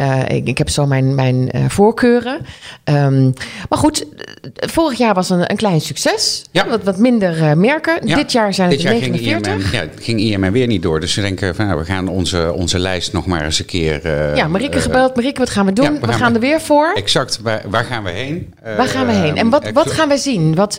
uh, 0.00 0.28
ik, 0.28 0.48
ik, 0.48 0.58
heb 0.58 0.68
zo 0.68 0.86
mijn, 0.86 1.14
mijn 1.14 1.56
uh, 1.56 1.64
voorkeuren. 1.68 2.46
Um, 2.84 3.32
maar 3.68 3.78
goed, 3.78 4.06
vorig 4.54 4.98
jaar 4.98 5.14
was 5.14 5.30
een, 5.30 5.50
een 5.50 5.56
klein 5.56 5.80
succes. 5.80 6.44
Ja. 6.50 6.68
Wat, 6.68 6.82
wat 6.82 6.98
minder 6.98 7.36
uh, 7.36 7.52
merken. 7.52 8.06
Ja. 8.06 8.16
Dit 8.16 8.32
jaar 8.32 8.54
zijn 8.54 8.68
het 8.68 8.78
Dit 8.78 8.86
jaar 8.86 8.94
49. 8.94 9.52
Ging 9.52 9.64
IMM, 9.64 9.72
ja, 9.72 10.02
ging 10.02 10.20
IMM 10.20 10.52
weer 10.52 10.66
niet 10.66 10.82
door. 10.82 11.00
Dus 11.00 11.14
we 11.14 11.20
denken, 11.20 11.54
van, 11.54 11.66
nou, 11.66 11.78
we 11.78 11.84
gaan 11.84 12.08
onze, 12.08 12.52
onze 12.52 12.78
lijst 12.78 13.12
nog 13.12 13.26
maar 13.26 13.44
eens 13.44 13.58
een 13.58 13.64
keer... 13.64 14.08
ja, 14.36 14.48
Marieke 14.48 14.80
gebeld. 14.80 15.16
Marieke, 15.16 15.38
wat 15.38 15.50
gaan 15.50 15.66
we 15.66 15.72
doen? 15.72 16.00
we, 16.00 16.06
we, 16.06 16.12
gaan, 16.12 16.34
er 16.34 16.40
weer 16.40 16.60
voor. 16.60 16.92
Exact. 16.94 17.38
Waar, 17.42 17.62
waar 17.68 17.84
gaan 17.84 18.04
we 18.04 18.10
heen? 18.10 18.54
waar 18.76 18.88
gaan 18.88 19.06
we 19.06 19.12
heen? 19.12 19.36
En 19.36 19.50
wat, 19.50 19.70
wat 19.70 19.90
gaan 19.90 20.08
we 20.08 20.16
zien? 20.16 20.54
Wat, 20.54 20.78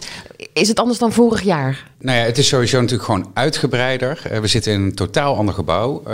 is 0.53 0.67
het 0.67 0.79
anders 0.79 0.99
dan 0.99 1.13
vorig 1.17 1.41
jaar? 1.41 1.83
Nou 1.99 2.17
ja, 2.17 2.23
het 2.23 2.37
is 2.37 2.47
sowieso 2.47 2.79
natuurlijk 2.79 3.03
gewoon 3.03 3.31
uitgebreider. 3.33 4.21
Uh, 4.31 4.39
we 4.39 4.47
zitten 4.47 4.73
in 4.73 4.81
een 4.81 4.95
totaal 4.95 5.35
ander 5.35 5.53
gebouw. 5.53 6.03
Uh, 6.07 6.13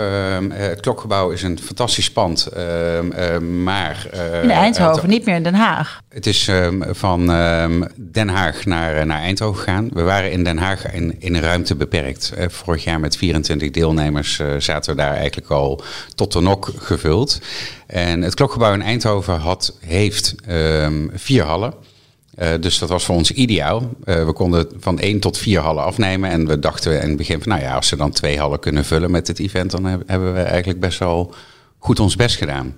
het 0.50 0.80
klokgebouw 0.80 1.30
is 1.30 1.42
een 1.42 1.58
fantastisch 1.58 2.10
pand, 2.10 2.48
uh, 2.56 3.38
maar... 3.38 4.06
in 4.42 4.50
Eindhoven, 4.50 5.08
niet 5.08 5.24
meer 5.24 5.34
in 5.34 5.42
Den 5.42 5.54
Haag. 5.54 6.00
Het 6.08 6.26
is 6.26 6.48
ehm, 6.48 6.82
van 6.94 7.30
ehm, 7.30 7.82
Den 7.96 8.28
Haag 8.28 8.64
naar, 8.64 9.06
naar 9.06 9.20
Eindhoven 9.20 9.62
gegaan. 9.62 9.88
We 9.92 10.02
waren 10.02 10.30
in 10.30 10.44
Den 10.44 10.58
Haag 10.58 10.92
in, 10.92 11.16
in 11.18 11.36
ruimte 11.36 11.74
beperkt. 11.74 12.32
vorig 12.48 12.84
jaar 12.84 13.00
met 13.00 13.16
24 13.16 13.70
deelnemers 13.70 14.40
zaten 14.58 14.96
we 14.96 15.02
daar 15.02 15.14
eigenlijk 15.14 15.50
al 15.50 15.82
tot 16.14 16.32
de 16.32 16.40
nok 16.40 16.70
gevuld. 16.76 17.40
En 17.86 18.22
het 18.22 18.34
klokgebouw 18.34 18.72
in 18.72 18.82
Eindhoven 18.82 19.38
had, 19.38 19.76
heeft 19.80 20.34
vier 21.14 21.42
hallen. 21.42 21.74
Uh, 22.38 22.48
dus 22.60 22.78
dat 22.78 22.88
was 22.88 23.04
voor 23.04 23.14
ons 23.14 23.30
ideaal. 23.30 23.82
Uh, 24.04 24.24
we 24.24 24.32
konden 24.32 24.66
van 24.78 24.98
één 24.98 25.20
tot 25.20 25.38
vier 25.38 25.60
hallen 25.60 25.84
afnemen. 25.84 26.30
En 26.30 26.46
we 26.46 26.58
dachten 26.58 27.02
in 27.02 27.08
het 27.08 27.16
begin 27.16 27.42
van, 27.42 27.48
nou 27.48 27.62
ja, 27.62 27.74
als 27.74 27.88
ze 27.88 27.96
dan 27.96 28.10
twee 28.10 28.38
hallen 28.38 28.60
kunnen 28.60 28.84
vullen 28.84 29.10
met 29.10 29.26
het 29.26 29.38
event, 29.38 29.70
dan 29.70 29.84
hebben 29.84 30.34
we 30.34 30.40
eigenlijk 30.40 30.80
best 30.80 30.98
wel 30.98 31.34
goed 31.78 32.00
ons 32.00 32.16
best 32.16 32.36
gedaan. 32.36 32.74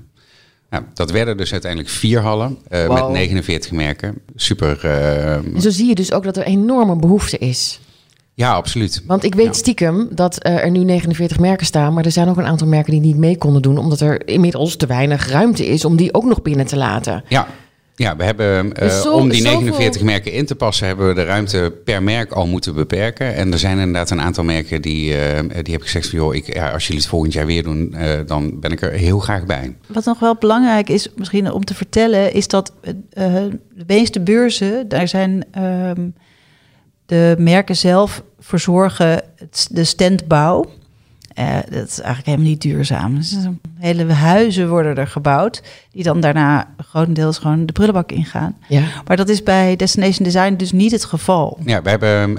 Nou, 0.71 0.85
dat 0.95 1.11
werden 1.11 1.37
dus 1.37 1.53
uiteindelijk 1.53 1.91
vier 1.91 2.21
hallen 2.21 2.59
uh, 2.71 2.87
wow. 2.87 2.95
met 2.95 3.09
49 3.09 3.71
merken. 3.71 4.19
Super. 4.35 4.85
en 4.85 5.61
zo 5.61 5.71
zie 5.71 5.87
je 5.87 5.95
dus 5.95 6.13
ook 6.13 6.25
dat 6.25 6.37
er 6.37 6.43
enorme 6.43 6.97
behoefte 6.97 7.39
is. 7.39 7.81
Ja, 8.35 8.53
absoluut. 8.53 9.03
Want 9.07 9.25
ik 9.25 9.35
weet 9.35 9.47
ja. 9.47 9.53
stiekem 9.53 10.09
dat 10.11 10.47
er 10.47 10.71
nu 10.71 10.85
49 10.85 11.39
merken 11.39 11.67
staan, 11.67 11.95
maar 11.95 12.05
er 12.05 12.13
zijn 12.13 12.29
ook 12.29 12.37
een 12.37 12.47
aantal 12.47 12.67
merken 12.67 12.93
die 12.93 13.01
niet 13.01 13.17
mee 13.17 13.39
konden 13.39 13.63
doen, 13.63 13.79
omdat 13.79 14.01
er 14.01 14.29
inmiddels 14.29 14.77
te 14.77 14.87
weinig 14.87 15.29
ruimte 15.29 15.67
is 15.67 15.85
om 15.85 15.97
die 15.97 16.15
ook 16.15 16.25
nog 16.25 16.43
binnen 16.43 16.67
te 16.67 16.77
laten. 16.77 17.25
Ja, 17.29 17.47
ja, 17.97 18.17
we 18.17 18.25
hebben 18.25 18.83
uh, 18.83 19.01
zo, 19.01 19.15
om 19.15 19.29
die 19.29 19.43
49 19.43 20.03
merken 20.03 20.33
in 20.33 20.47
te 20.47 20.55
passen, 20.55 20.87
hebben 20.87 21.09
we 21.09 21.15
de 21.15 21.25
ruimte 21.25 21.73
per 21.85 22.03
merk 22.03 22.33
al 22.33 22.47
moeten 22.47 22.75
beperken. 22.75 23.35
En 23.35 23.53
er 23.53 23.59
zijn 23.59 23.79
inderdaad 23.79 24.11
een 24.11 24.21
aantal 24.21 24.45
merken 24.45 24.83
die, 24.83 25.11
uh, 25.11 25.39
die 25.41 25.51
hebben 25.53 25.83
gezegd 25.83 26.09
van 26.09 26.19
joh, 26.19 26.35
ik, 26.35 26.55
ja, 26.55 26.71
als 26.71 26.87
jullie 26.87 27.01
het 27.01 27.11
volgend 27.11 27.33
jaar 27.33 27.47
weer 27.47 27.63
doen, 27.63 27.95
uh, 27.95 28.11
dan 28.27 28.61
ben 28.61 28.73
ik 28.73 28.83
er 28.83 28.93
heel 28.93 29.19
graag 29.19 29.47
bij. 29.47 29.77
Wat 29.87 30.05
nog 30.05 30.19
wel 30.19 30.35
belangrijk 30.35 30.89
is, 30.89 31.09
misschien 31.15 31.53
om 31.53 31.65
te 31.65 31.75
vertellen, 31.75 32.33
is 32.33 32.49
dat 32.49 32.73
de 33.11 33.59
meeste 33.87 34.21
beurzen, 34.21 34.89
daar 34.89 35.09
zijn 35.09 35.45
um, 35.59 36.15
de 37.07 37.35
merken 37.39 37.77
zelf 37.77 38.23
verzorgen 38.39 39.23
de 39.71 39.85
standbouw. 39.85 40.65
Dat 41.71 41.89
is 41.89 42.01
eigenlijk 42.01 42.27
helemaal 42.27 42.47
niet 42.47 42.63
duurzaam. 42.63 43.15
Dus 43.15 43.37
hele 43.79 44.13
huizen 44.13 44.69
worden 44.69 44.97
er 44.97 45.07
gebouwd, 45.07 45.63
die 45.91 46.03
dan 46.03 46.21
daarna 46.21 46.75
grotendeels 46.79 47.39
gewoon 47.39 47.67
de 47.67 47.73
prullenbak 47.73 48.13
ingaan. 48.13 48.57
Ja. 48.69 48.83
Maar 49.07 49.17
dat 49.17 49.29
is 49.29 49.43
bij 49.43 49.77
Destination 49.77 50.25
Design 50.25 50.55
dus 50.55 50.73
niet 50.73 50.91
het 50.91 51.05
geval. 51.05 51.59
Ja, 51.65 51.83
we 51.83 51.89
hebben 51.89 52.37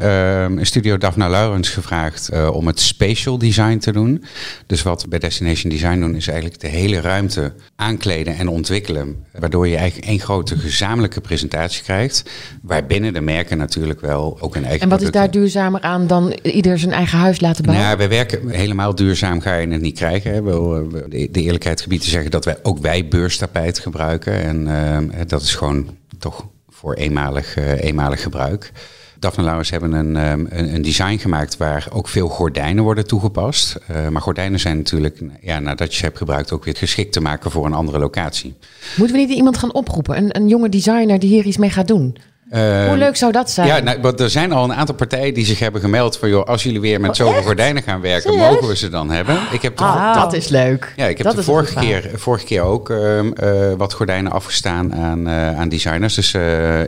uh, 0.57 0.63
studio 0.63 0.97
Daphne 0.97 1.29
Laurens 1.29 1.69
gevraagd 1.69 2.29
uh, 2.33 2.49
om 2.53 2.67
het 2.67 2.79
spatial 2.79 3.37
design 3.37 3.77
te 3.77 3.91
doen. 3.91 4.23
Dus 4.65 4.83
wat 4.83 5.01
we 5.01 5.07
bij 5.07 5.19
Destination 5.19 5.71
Design 5.71 5.99
doen, 5.99 6.15
is 6.15 6.27
eigenlijk 6.27 6.59
de 6.59 6.67
hele 6.67 7.01
ruimte 7.01 7.53
aankleden 7.75 8.37
en 8.37 8.47
ontwikkelen. 8.47 9.25
Waardoor 9.39 9.67
je 9.67 9.75
eigenlijk 9.75 10.07
één 10.07 10.19
grote 10.19 10.57
gezamenlijke 10.57 11.21
presentatie 11.21 11.83
krijgt. 11.83 12.23
Waarbinnen 12.61 13.13
de 13.13 13.21
merken 13.21 13.57
natuurlijk 13.57 14.01
wel 14.01 14.37
ook 14.41 14.55
een 14.55 14.65
eigen. 14.65 14.81
En 14.81 14.89
wat 14.89 15.01
is 15.01 15.11
daar 15.11 15.31
duurzamer 15.31 15.81
aan 15.81 16.07
dan 16.07 16.33
ieder 16.41 16.79
zijn 16.79 16.91
eigen 16.91 17.17
huis 17.17 17.39
laten 17.39 17.63
bouwen? 17.63 17.85
Nou, 17.85 17.97
we 17.97 18.07
werken 18.07 18.49
helemaal 18.49 18.95
duurzaam 18.95 19.41
ga 19.41 19.55
je 19.55 19.67
het 19.67 19.81
niet 19.81 19.95
krijgen. 19.95 20.33
Hè. 20.33 20.41
We, 20.41 21.27
de, 21.31 21.36
de 21.37 21.43
eerlijkheid 21.43 21.81
gebied 21.81 22.01
te 22.01 22.09
zeggen 22.09 22.31
dat 22.31 22.45
wij 22.45 22.57
ook 22.63 22.77
wij 22.77 23.07
beurstapijt 23.07 23.79
gebruiken. 23.79 24.41
En 24.43 24.67
uh, 24.67 25.21
dat 25.27 25.41
is 25.41 25.55
gewoon 25.55 25.97
toch 26.19 26.47
voor 26.69 26.93
eenmalig, 26.93 27.57
uh, 27.57 27.83
eenmalig 27.83 28.21
gebruik. 28.21 28.71
Daphne 29.19 29.43
Lauwers 29.43 29.69
hebben 29.69 29.91
een, 29.91 30.15
um, 30.15 30.47
een, 30.49 30.81
design 30.81 31.17
gemaakt 31.17 31.57
waar 31.57 31.87
ook 31.91 32.07
veel 32.07 32.27
gordijnen 32.27 32.83
worden 32.83 33.07
toegepast. 33.07 33.77
Maar 34.11 34.21
gordijnen 34.21 34.59
zijn 34.59 34.77
natuurlijk, 34.77 35.19
ja, 35.41 35.59
nadat 35.59 35.91
je 35.91 35.97
ze 35.97 36.05
hebt 36.05 36.17
gebruikt, 36.17 36.51
ook 36.51 36.63
weer 36.63 36.75
geschikt 36.75 37.13
te 37.13 37.21
maken 37.21 37.51
voor 37.51 37.65
een 37.65 37.73
andere 37.73 37.99
locatie. 37.99 38.53
Moeten 38.97 39.15
we 39.15 39.21
niet 39.21 39.37
iemand 39.37 39.57
gaan 39.57 39.73
oproepen? 39.73 40.17
Een, 40.17 40.35
een 40.35 40.47
jonge 40.47 40.69
designer 40.69 41.19
die 41.19 41.29
hier 41.29 41.45
iets 41.45 41.57
mee 41.57 41.69
gaat 41.69 41.87
doen? 41.87 42.17
Uh, 42.51 42.87
Hoe 42.87 42.97
leuk 42.97 43.15
zou 43.15 43.31
dat 43.31 43.49
zijn? 43.49 43.67
Ja, 43.67 43.79
nou, 43.79 44.15
er 44.17 44.29
zijn 44.29 44.51
al 44.51 44.63
een 44.63 44.73
aantal 44.73 44.95
partijen 44.95 45.33
die 45.33 45.45
zich 45.45 45.59
hebben 45.59 45.81
gemeld 45.81 46.17
van... 46.17 46.29
joh, 46.29 46.45
als 46.45 46.63
jullie 46.63 46.81
weer 46.81 47.01
met 47.01 47.09
oh, 47.09 47.15
zoveel 47.15 47.41
gordijnen 47.41 47.83
gaan 47.83 48.01
werken, 48.01 48.31
Serieus? 48.31 48.49
mogen 48.49 48.67
we 48.67 48.75
ze 48.75 48.89
dan 48.89 49.09
hebben? 49.09 49.39
Ik 49.51 49.61
heb 49.61 49.81
ah, 49.81 50.13
dat 50.21 50.33
is 50.33 50.47
leuk. 50.47 50.93
Ja, 50.95 51.05
ik 51.05 51.17
heb 51.17 51.27
dat 51.27 51.35
de 51.35 51.43
vorige 51.43 51.79
keer, 51.79 52.11
vorige 52.15 52.45
keer 52.45 52.61
ook 52.61 52.89
uh, 52.89 53.23
uh, 53.23 53.31
wat 53.77 53.93
gordijnen 53.93 54.31
afgestaan 54.31 54.95
aan, 54.95 55.29
aan 55.29 55.69
designers. 55.69 56.15
Dus 56.15 56.31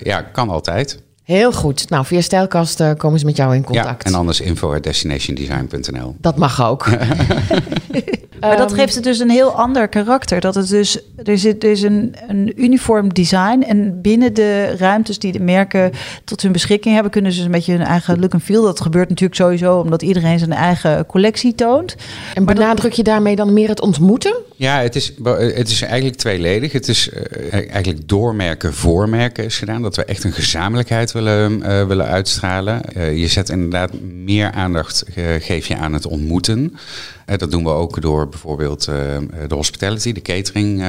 ja, 0.04 0.22
kan 0.22 0.50
altijd. 0.50 1.00
Heel 1.24 1.52
goed. 1.52 1.90
Nou, 1.90 2.06
via 2.06 2.22
Stijlkast 2.22 2.84
komen 2.98 3.20
ze 3.20 3.26
met 3.26 3.38
jou 3.38 3.56
in 3.56 3.64
contact. 3.64 4.04
Ja, 4.04 4.10
en 4.10 4.18
anders 4.18 4.42
info 4.42 4.80
destinationdesign.nl. 4.80 6.16
Dat 6.20 6.38
mag 6.38 6.64
ook. 6.64 6.88
Maar 8.40 8.58
dat 8.58 8.74
geeft 8.74 8.96
het 8.96 9.04
dus 9.04 9.20
een 9.20 9.30
heel 9.30 9.52
ander 9.52 9.88
karakter. 9.88 10.40
Dat 10.40 10.56
het 10.56 10.70
dus, 10.70 11.00
er 11.24 11.38
zit 11.38 11.62
dus 11.62 11.82
een, 11.82 12.16
een 12.28 12.54
uniform 12.56 13.14
design. 13.14 13.64
En 13.68 14.02
binnen 14.02 14.34
de 14.34 14.76
ruimtes 14.78 15.20
die 15.20 15.32
de 15.32 15.40
merken 15.40 15.92
tot 16.24 16.42
hun 16.42 16.52
beschikking 16.52 16.94
hebben, 16.94 17.12
kunnen 17.12 17.32
ze 17.32 17.38
dus 17.38 17.46
een 17.46 17.52
beetje 17.52 17.72
hun 17.78 17.86
eigen 17.86 18.20
look 18.20 18.34
en 18.34 18.42
feel. 18.42 18.64
Dat 18.64 18.82
gebeurt 18.82 19.10
natuurlijk 19.10 19.40
sowieso 19.40 19.80
omdat 19.80 20.02
iedereen 20.02 20.40
zijn 20.40 20.54
eigen 20.54 21.06
collectie 21.06 21.56
toont. 21.56 21.96
En 22.34 22.46
benadruk 22.46 22.94
je 22.94 23.04
daarmee 23.04 23.36
dan 23.36 23.54
meer 23.54 23.70
het 23.70 23.82
ontmoeten? 23.82 24.36
Ja, 24.60 24.82
het 24.82 24.96
is, 24.96 25.14
het 25.24 25.70
is 25.70 25.82
eigenlijk 25.82 26.16
tweeledig. 26.16 26.72
Het 26.72 26.88
is 26.88 27.10
uh, 27.10 27.54
eigenlijk 27.54 28.08
doormerken, 28.08 28.74
voormerken 28.74 29.44
is 29.44 29.58
gedaan. 29.58 29.82
Dat 29.82 29.96
we 29.96 30.06
echt 30.06 30.24
een 30.24 30.32
gezamenlijkheid 30.32 31.12
willen, 31.12 31.60
uh, 31.60 31.88
willen 31.88 32.06
uitstralen. 32.06 32.82
Je 33.20 33.28
zet 33.28 33.50
inderdaad 33.50 34.02
meer 34.02 34.52
aandacht, 34.52 35.04
geef 35.40 35.68
je 35.68 35.76
aan 35.78 35.94
het 35.94 36.06
ontmoeten. 36.06 36.78
dat 37.26 37.52
doen 37.52 37.64
we 37.64 37.70
ook 37.70 38.02
door 38.02 38.30
bijvoorbeeld 38.30 38.86
de 38.86 39.56
hospitality, 39.56 40.12
de 40.12 40.22
catering, 40.22 40.82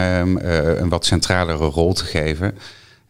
een 0.79 0.89
wat 0.89 1.07
centralere 1.07 1.65
rol 1.65 1.93
te 1.93 2.05
geven. 2.05 2.55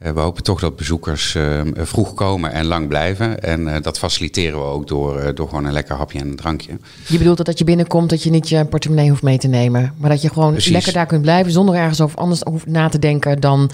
We 0.00 0.20
hopen 0.20 0.42
toch 0.42 0.60
dat 0.60 0.76
bezoekers 0.76 1.36
vroeg 1.74 2.14
komen 2.14 2.52
en 2.52 2.64
lang 2.64 2.88
blijven. 2.88 3.42
En 3.42 3.82
dat 3.82 3.98
faciliteren 3.98 4.58
we 4.58 4.64
ook 4.64 4.88
door, 4.88 5.34
door 5.34 5.48
gewoon 5.48 5.64
een 5.64 5.72
lekker 5.72 5.96
hapje 5.96 6.18
en 6.18 6.28
een 6.28 6.36
drankje. 6.36 6.72
Je 7.06 7.18
bedoelt 7.18 7.36
dat, 7.36 7.46
dat 7.46 7.58
je 7.58 7.64
binnenkomt, 7.64 8.10
dat 8.10 8.22
je 8.22 8.30
niet 8.30 8.48
je 8.48 8.64
portemonnee 8.64 9.08
hoeft 9.08 9.22
mee 9.22 9.38
te 9.38 9.48
nemen. 9.48 9.94
Maar 9.96 10.10
dat 10.10 10.22
je 10.22 10.28
gewoon 10.28 10.52
Precies. 10.52 10.72
lekker 10.72 10.92
daar 10.92 11.06
kunt 11.06 11.22
blijven 11.22 11.52
zonder 11.52 11.74
ergens 11.74 12.00
over 12.00 12.18
anders 12.18 12.40
hoeft 12.40 12.66
na 12.66 12.88
te 12.88 12.98
denken 12.98 13.40
dan 13.40 13.70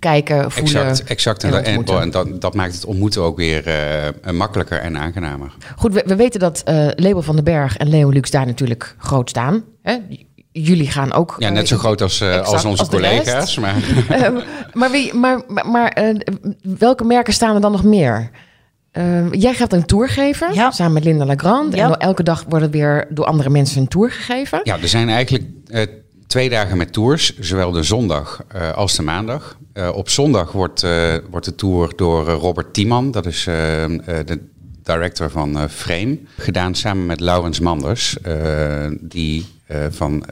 kijken, 0.00 0.50
voelen. 0.50 0.86
Exact, 0.86 1.08
exact. 1.08 1.44
En, 1.44 1.64
en, 1.64 1.84
en 1.86 2.10
dat, 2.10 2.40
dat, 2.40 2.54
maakt 2.54 2.74
het 2.74 2.84
ontmoeten 2.84 3.22
ook 3.22 3.36
weer 3.36 3.68
uh, 4.26 4.32
makkelijker 4.32 4.78
en 4.78 4.98
aangenamer. 4.98 5.52
Goed, 5.76 5.92
we, 5.92 6.02
we 6.06 6.16
weten 6.16 6.40
dat 6.40 6.62
uh, 6.68 6.88
Label 6.94 7.22
van 7.22 7.34
den 7.34 7.44
Berg 7.44 7.76
en 7.76 7.88
Leo 7.88 8.10
Lux 8.10 8.30
daar 8.30 8.46
natuurlijk 8.46 8.94
groot 8.98 9.28
staan. 9.30 9.64
Hè? 9.82 9.96
Jullie 10.52 10.90
gaan 10.90 11.12
ook. 11.12 11.36
Ja, 11.38 11.48
net 11.48 11.68
zo 11.68 11.76
groot 11.76 12.02
als, 12.02 12.20
uh, 12.20 12.46
als 12.46 12.64
onze 12.64 12.80
als 12.80 12.88
collega's. 12.88 13.58
Maar, 13.58 13.76
uh, 14.10 14.42
maar, 14.72 14.90
wie, 14.90 15.14
maar, 15.14 15.42
maar, 15.70 16.02
uh, 16.02 16.20
welke 16.78 17.04
merken 17.04 17.32
staan 17.32 17.54
er 17.54 17.60
dan 17.60 17.72
nog 17.72 17.84
meer? 17.84 18.30
jij 19.30 19.54
gaat 19.54 19.72
een 19.72 19.86
tour 19.86 20.08
geven 20.08 20.54
ja. 20.54 20.70
samen 20.70 20.92
met 20.92 21.04
Linda 21.04 21.24
Legrand. 21.24 21.74
Ja. 21.74 21.84
En 21.84 21.98
elke 21.98 22.22
dag 22.22 22.44
wordt 22.48 22.64
het 22.64 22.74
weer 22.74 23.06
door 23.10 23.24
andere 23.24 23.50
mensen 23.50 23.80
een 23.80 23.88
tour 23.88 24.10
gegeven. 24.10 24.60
Ja, 24.62 24.78
er 24.80 24.88
zijn 24.88 25.08
eigenlijk 25.08 25.44
twee 26.30 26.48
dagen 26.48 26.76
met 26.76 26.92
tours, 26.92 27.38
zowel 27.38 27.70
de 27.70 27.82
zondag 27.82 28.42
uh, 28.54 28.72
als 28.72 28.96
de 28.96 29.02
maandag. 29.02 29.56
Uh, 29.74 29.90
op 29.94 30.08
zondag 30.08 30.52
wordt, 30.52 30.82
uh, 30.82 31.14
wordt 31.30 31.46
de 31.46 31.54
tour 31.54 31.92
door 31.96 32.28
Robert 32.28 32.74
Tiemann, 32.74 33.10
dat 33.10 33.26
is 33.26 33.44
de 33.44 34.40
director 34.82 35.30
van 35.30 35.68
Frame, 35.68 36.18
gedaan 36.36 36.74
samen 36.74 37.06
met 37.06 37.20
Laurens 37.20 37.60
Manders, 37.60 38.16
die 39.00 39.46
van 39.90 40.24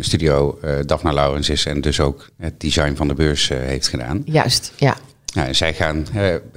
studio 0.00 0.58
Daphne 0.86 1.12
Laurens 1.12 1.50
is 1.50 1.66
en 1.66 1.80
dus 1.80 2.00
ook 2.00 2.28
het 2.36 2.60
design 2.60 2.94
van 2.94 3.08
de 3.08 3.14
beurs 3.14 3.48
heeft 3.48 3.88
gedaan. 3.88 4.22
Juist, 4.24 4.72
ja. 4.76 4.96
Ja, 5.24 5.52
zij 5.52 5.74
gaan 5.74 6.06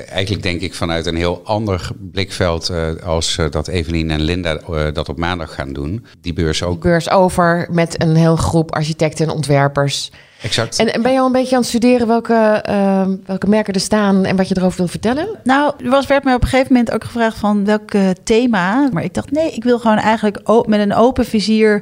eigenlijk 0.10 0.44
denk 0.44 0.62
ik 0.62 0.74
vanuit 0.74 1.06
een 1.06 1.16
heel 1.16 1.42
ander 1.44 1.90
blikveld 2.12 2.72
als 3.04 3.40
dat 3.50 3.68
Evelien 3.68 4.12
en 4.12 4.22
Linda 4.22 4.60
dat 4.92 5.10
op 5.10 5.18
maandag 5.18 5.54
gaan 5.54 5.74
doen. 5.74 6.06
Die 6.22 6.34
beurs 6.34 6.64
ook. 6.64 6.82
Die 6.82 6.92
beurs 6.92 7.10
over 7.10 7.68
met 7.72 8.02
een 8.02 8.16
heel 8.16 8.36
groep 8.36 8.72
architecten 8.72 9.28
en 9.28 9.34
ontwerpers. 9.34 10.12
Exact. 10.42 10.80
En, 10.80 10.94
en 10.94 11.02
ben 11.02 11.12
je 11.12 11.20
al 11.20 11.26
een 11.26 11.32
beetje 11.32 11.56
aan 11.56 11.62
het 11.62 11.70
studeren 11.70 12.08
welke, 12.08 12.62
ehm, 12.64 13.16
welke 13.26 13.50
merken 13.50 13.74
er 13.74 13.80
staan 13.80 14.26
en 14.26 14.36
wat 14.36 14.48
je 14.48 14.58
erover 14.58 14.78
wil 14.78 14.88
vertellen? 14.88 15.28
Nou, 15.44 15.74
er 15.84 15.90
was, 15.90 16.08
werd 16.08 16.24
mij 16.24 16.34
op 16.34 16.42
een 16.42 16.48
gegeven 16.48 16.74
moment 16.74 16.92
ook 16.92 17.04
gevraagd 17.04 17.38
van 17.38 17.66
welk 17.66 17.92
thema. 18.24 18.90
Maar 18.92 19.04
ik 19.04 19.14
dacht, 19.14 19.32
nee, 19.32 19.52
ik 19.52 19.64
wil 19.64 19.80
gewoon 19.80 19.98
eigenlijk 19.98 20.68
met 20.68 20.80
een 20.80 20.94
open 20.94 21.26
vizier 21.26 21.82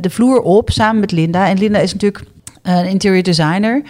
de 0.00 0.10
vloer 0.10 0.40
op 0.40 0.70
samen 0.70 1.00
met 1.00 1.12
Linda. 1.12 1.46
En 1.46 1.58
Linda 1.58 1.78
is 1.78 1.92
natuurlijk 1.92 2.24
een 2.62 2.86
interior 2.86 3.22
designer. 3.22 3.82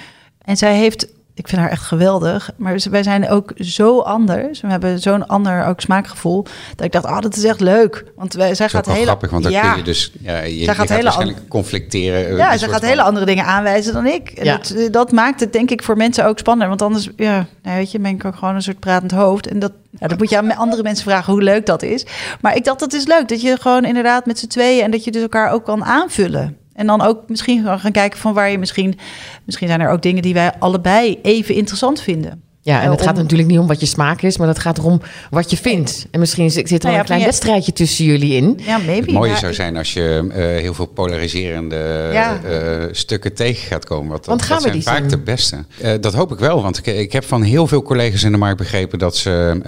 En 0.45 0.57
zij 0.57 0.75
heeft 0.75 1.07
ik 1.35 1.49
vind 1.49 1.61
haar 1.61 1.71
echt 1.71 1.83
geweldig. 1.83 2.51
Maar 2.57 2.81
wij 2.91 3.03
zijn 3.03 3.29
ook 3.29 3.53
zo 3.57 4.01
anders. 4.01 4.61
We 4.61 4.69
hebben 4.69 4.99
zo'n 4.99 5.27
ander 5.27 5.67
ook 5.67 5.81
smaakgevoel. 5.81 6.47
Dat 6.77 6.87
ik 6.87 6.93
dacht, 6.93 7.05
ah, 7.05 7.17
oh, 7.17 7.21
dat 7.21 7.37
is 7.37 7.45
echt 7.45 7.61
leuk. 7.61 8.05
Want 8.17 8.35
wij, 8.35 8.55
zij 8.55 8.69
gaat 8.69 8.87
hele. 8.87 9.03
grappig, 9.03 9.31
want 9.31 9.43
dan 9.43 9.53
ja, 9.53 9.69
kun 9.69 9.79
je 9.79 9.85
dus. 9.85 10.13
Ja, 10.21 10.41
je, 10.41 10.65
zij 10.65 10.75
gaat, 10.75 10.89
hele 10.89 11.03
waarschijnlijk 11.03 11.49
conflicteren. 11.49 12.37
Ja, 12.37 12.57
zij 12.57 12.69
gaat 12.69 12.83
hele 12.83 13.03
andere 13.03 13.27
dingen 13.27 13.45
aanwijzen 13.45 13.93
dan 13.93 14.07
ik. 14.07 14.31
En 14.31 14.45
ja. 14.45 14.57
dat, 14.57 14.71
eh, 14.71 14.91
dat, 14.91 15.13
maakt 15.13 15.41
het 15.41 15.53
denk 15.53 15.71
ik 15.71 15.83
voor 15.83 15.97
mensen 15.97 16.27
ook 16.27 16.39
spannender. 16.39 16.69
Want 16.69 16.83
anders, 16.83 17.11
ja, 17.17 17.47
nou, 17.63 17.77
weet 17.77 17.91
je, 17.91 17.99
ben 17.99 18.11
ik 18.11 18.25
ook 18.25 18.37
gewoon 18.37 18.55
een 18.55 18.63
soort 18.63 18.81
pratend 18.81 19.11
hoofd. 19.11 19.47
En 19.47 19.59
dat, 19.59 19.73
ja, 19.99 20.07
dat 20.07 20.19
moet 20.19 20.31
je 20.31 20.37
aan 20.39 20.57
andere 20.57 20.83
mensen 20.83 21.05
vragen 21.05 21.33
hoe 21.33 21.43
leuk 21.43 21.67
dat 21.67 21.83
is. 21.83 22.07
Maar 22.41 22.57
ik 22.57 22.65
dacht, 22.65 22.79
dat 22.79 22.93
is 22.93 23.07
leuk. 23.07 23.29
Dat 23.29 23.41
je 23.41 23.57
gewoon 23.61 23.85
inderdaad 23.85 24.27
met 24.27 24.39
z'n 24.39 24.47
tweeën 24.47 24.85
en 24.85 24.91
dat 24.91 25.05
je 25.05 25.11
dus 25.11 25.23
elkaar 25.23 25.53
ook 25.53 25.65
kan 25.65 25.85
aanvullen. 25.85 26.60
En 26.81 26.87
dan 26.87 27.03
ook 27.03 27.19
misschien 27.27 27.65
gaan 27.79 27.93
kijken 27.93 28.19
van 28.19 28.35
waar 28.35 28.51
je 28.51 28.59
misschien... 28.59 28.99
Misschien 29.45 29.69
zijn 29.69 29.81
er 29.81 29.91
ook 29.91 30.03
dingen 30.03 30.23
die 30.23 30.35
wij 30.35 30.53
allebei 30.59 31.19
even 31.23 31.55
interessant 31.55 32.01
vinden. 32.01 32.43
Ja, 32.61 32.83
en 32.83 32.91
het 32.91 33.03
gaat 33.03 33.17
natuurlijk 33.17 33.49
niet 33.49 33.59
om 33.59 33.67
wat 33.67 33.81
je 33.81 33.87
smaak 33.87 34.23
is, 34.23 34.39
maar 34.39 34.49
het 34.49 34.59
gaat 34.59 34.79
erom 34.79 35.01
wat 35.31 35.51
je 35.51 35.57
vindt. 35.57 36.07
En 36.11 36.21
misschien 36.21 36.51
zit 36.51 36.71
er 36.71 36.79
nou 36.83 36.99
een 36.99 37.05
klein 37.05 37.23
wedstrijdje 37.23 37.73
tussen 37.73 38.05
jullie 38.05 38.35
in. 38.35 38.61
Ja, 38.63 38.79
maybe. 38.79 39.05
Het 39.05 39.11
mooie 39.11 39.37
zou 39.37 39.55
zijn 39.55 39.77
als 39.77 39.93
je 39.93 40.25
uh, 40.29 40.35
heel 40.35 40.75
veel 40.75 40.87
polariserende 40.87 42.11
uh, 42.13 42.89
stukken 42.93 43.35
tegen 43.35 43.67
gaat 43.67 43.85
komen. 43.85 44.11
Want, 44.11 44.27
want 44.27 44.43
gaan 44.43 44.63
dat 44.63 44.73
we 44.73 44.81
zijn 44.81 45.03
die 45.03 45.09
vaak 45.09 45.11
de 45.11 45.25
beste. 45.25 45.65
Uh, 45.83 45.93
dat 46.01 46.15
hoop 46.15 46.33
ik 46.33 46.39
wel, 46.39 46.63
want 46.63 46.79
ik, 46.79 46.87
ik, 46.87 47.13
heb 47.13 47.25
van 47.25 47.43
heel 47.43 47.67
veel 47.67 47.83
collega's 47.83 48.23
in 48.23 48.33
de 48.33 48.39
markt 48.39 48.59
begrepen 48.59 48.99
dat 48.99 49.17
ze 49.17 49.61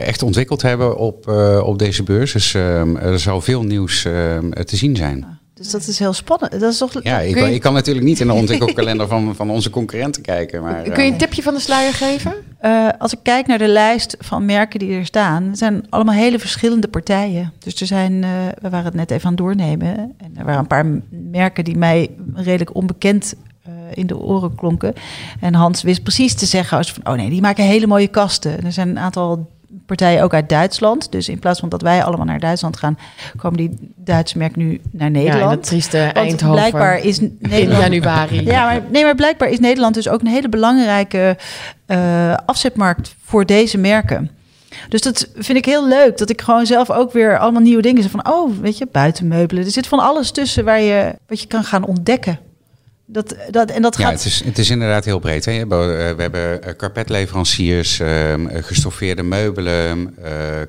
echt 0.00 0.22
ontwikkeld 0.22 0.62
hebben 0.62 0.96
op, 0.96 1.28
op 1.62 1.78
deze 1.78 2.02
beurs. 2.02 2.32
Dus 2.32 2.54
er 2.54 3.18
zal 3.18 3.40
veel 3.40 3.62
nieuws 3.62 4.02
te 4.64 4.76
zien 4.76 4.96
zijn. 4.96 5.35
Dus 5.56 5.70
dat 5.70 5.86
is 5.86 5.98
heel 5.98 6.12
spannend. 6.12 6.60
Dat 6.60 6.72
is 6.72 6.78
toch, 6.78 6.92
ja, 7.02 7.18
ik, 7.18 7.36
ik 7.36 7.60
kan 7.60 7.72
natuurlijk 7.72 8.06
niet 8.06 8.20
in 8.20 8.26
de 8.26 8.32
ontwikkelkalender 8.32 9.08
van, 9.08 9.34
van 9.34 9.50
onze 9.50 9.70
concurrenten 9.70 10.22
kijken. 10.22 10.62
Maar, 10.62 10.82
Kun 10.82 11.04
je 11.04 11.08
een 11.08 11.12
eh, 11.12 11.18
tipje 11.18 11.42
van 11.42 11.54
de 11.54 11.60
sluier 11.60 11.92
geven? 11.92 12.34
Uh, 12.62 12.88
als 12.98 13.12
ik 13.12 13.18
kijk 13.22 13.46
naar 13.46 13.58
de 13.58 13.68
lijst 13.68 14.16
van 14.18 14.44
merken 14.44 14.78
die 14.78 14.98
er 14.98 15.06
staan, 15.06 15.56
zijn 15.56 15.86
allemaal 15.88 16.14
hele 16.14 16.38
verschillende 16.38 16.88
partijen. 16.88 17.52
Dus 17.58 17.80
er 17.80 17.86
zijn, 17.86 18.12
uh, 18.12 18.28
we 18.60 18.68
waren 18.68 18.84
het 18.84 18.94
net 18.94 19.10
even 19.10 19.24
aan 19.24 19.32
het 19.32 19.40
doornemen. 19.40 19.96
En 19.96 20.32
er 20.36 20.44
waren 20.44 20.60
een 20.60 20.66
paar 20.66 20.86
merken 21.10 21.64
die 21.64 21.76
mij 21.76 22.10
redelijk 22.34 22.74
onbekend 22.74 23.34
in 23.94 24.06
de 24.06 24.18
oren 24.18 24.54
klonken. 24.54 24.94
En 25.40 25.54
Hans 25.54 25.82
wist 25.82 26.02
precies 26.02 26.34
te 26.34 26.46
zeggen: 26.46 26.76
als 26.76 26.92
van, 26.92 27.06
oh 27.12 27.18
nee, 27.18 27.30
die 27.30 27.40
maken 27.40 27.64
hele 27.64 27.86
mooie 27.86 28.08
kasten. 28.08 28.64
Er 28.64 28.72
zijn 28.72 28.88
een 28.88 28.98
aantal 28.98 29.50
partijen 29.86 30.22
ook 30.22 30.34
uit 30.34 30.48
Duitsland. 30.48 31.12
Dus 31.12 31.28
in 31.28 31.38
plaats 31.38 31.60
van 31.60 31.68
dat 31.68 31.82
wij 31.82 32.04
allemaal 32.04 32.26
naar 32.26 32.40
Duitsland 32.40 32.76
gaan, 32.76 32.98
komen 33.36 33.56
die 33.56 33.92
Duitse 33.96 34.38
merk 34.38 34.56
nu 34.56 34.80
naar 34.90 35.10
Nederland. 35.10 35.42
Ja, 35.42 35.48
dat 35.48 35.62
trieste 35.62 35.98
Eindhoven. 35.98 36.50
Blijkbaar 36.50 36.98
is 36.98 37.20
Nederland, 37.20 37.84
in 37.84 37.92
januari. 37.92 38.44
Ja, 38.44 38.64
maar, 38.64 38.80
nee, 38.90 39.04
maar 39.04 39.14
blijkbaar 39.14 39.48
is 39.48 39.58
Nederland 39.58 39.94
dus 39.94 40.08
ook 40.08 40.20
een 40.20 40.26
hele 40.26 40.48
belangrijke 40.48 41.36
uh, 41.86 42.34
afzetmarkt 42.46 43.14
voor 43.24 43.46
deze 43.46 43.78
merken. 43.78 44.30
Dus 44.88 45.00
dat 45.00 45.28
vind 45.34 45.58
ik 45.58 45.64
heel 45.64 45.88
leuk. 45.88 46.18
Dat 46.18 46.30
ik 46.30 46.40
gewoon 46.40 46.66
zelf 46.66 46.90
ook 46.90 47.12
weer 47.12 47.38
allemaal 47.38 47.62
nieuwe 47.62 47.82
dingen 47.82 48.02
zeg 48.02 48.10
van, 48.10 48.32
oh, 48.32 48.58
weet 48.60 48.78
je, 48.78 48.88
buitenmeubelen. 48.92 49.64
Er 49.64 49.70
zit 49.70 49.86
van 49.86 49.98
alles 49.98 50.30
tussen 50.30 50.64
waar 50.64 50.80
je 50.80 51.14
wat 51.26 51.40
je 51.40 51.46
kan 51.46 51.64
gaan 51.64 51.84
ontdekken. 51.84 52.38
Dat, 53.06 53.36
dat, 53.50 53.70
en 53.70 53.82
dat 53.82 53.98
ja, 53.98 54.10
het, 54.10 54.24
is, 54.24 54.44
het 54.44 54.58
is 54.58 54.70
inderdaad 54.70 55.04
heel 55.04 55.18
breed. 55.18 55.44
Hè? 55.44 55.66
We 55.66 56.14
hebben 56.16 56.62
eh, 56.62 56.76
karpetleveranciers, 56.76 58.00
ehm, 58.00 58.46
gestoffeerde 58.62 59.22
meubelen, 59.22 60.16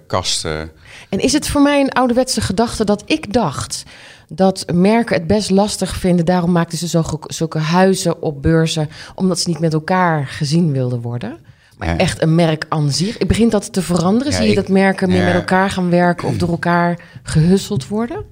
kasten. 0.08 0.72
En 1.10 1.20
is 1.20 1.34
het 1.34 1.48
voor 1.48 1.62
mij 1.62 1.82
een 1.82 1.92
ouderwetse 1.92 2.42
gedachte 2.42 2.86
dat 2.86 3.04
ik 3.06 3.34
dacht 3.34 3.84
dat 4.28 4.66
merken 4.74 5.16
het 5.16 5.28
best 5.28 5.50
lastig 5.50 5.96
vinden. 5.96 6.26
Daarom 6.26 6.52
maakten 6.52 6.78
ze 6.78 6.88
zo, 6.88 7.04
zulke 7.22 7.60
huizen 7.60 8.22
op 8.22 8.42
beurzen, 8.42 8.90
omdat 9.16 9.40
ze 9.40 9.50
niet 9.50 9.60
met 9.60 9.74
elkaar 9.74 10.28
gezien 10.28 10.72
wilden 10.72 11.02
worden. 11.02 11.40
Maar 11.78 11.98
echt 11.98 12.22
een 12.22 12.36
merk 12.36 12.66
aan 12.70 12.92
zich. 12.92 13.18
Ik 13.18 13.28
begint 13.28 13.52
dat 13.52 13.74
te 13.74 13.82
veranderen. 13.82 14.34
Zie 14.34 14.48
je 14.48 14.56
dat 14.56 14.68
merken 14.68 15.10
meer 15.10 15.24
met 15.24 15.34
elkaar 15.34 15.70
gaan 15.70 15.90
werken 15.90 16.28
of 16.28 16.38
door 16.38 16.50
elkaar 16.50 17.00
gehusseld 17.24 17.88
worden? 17.88 18.26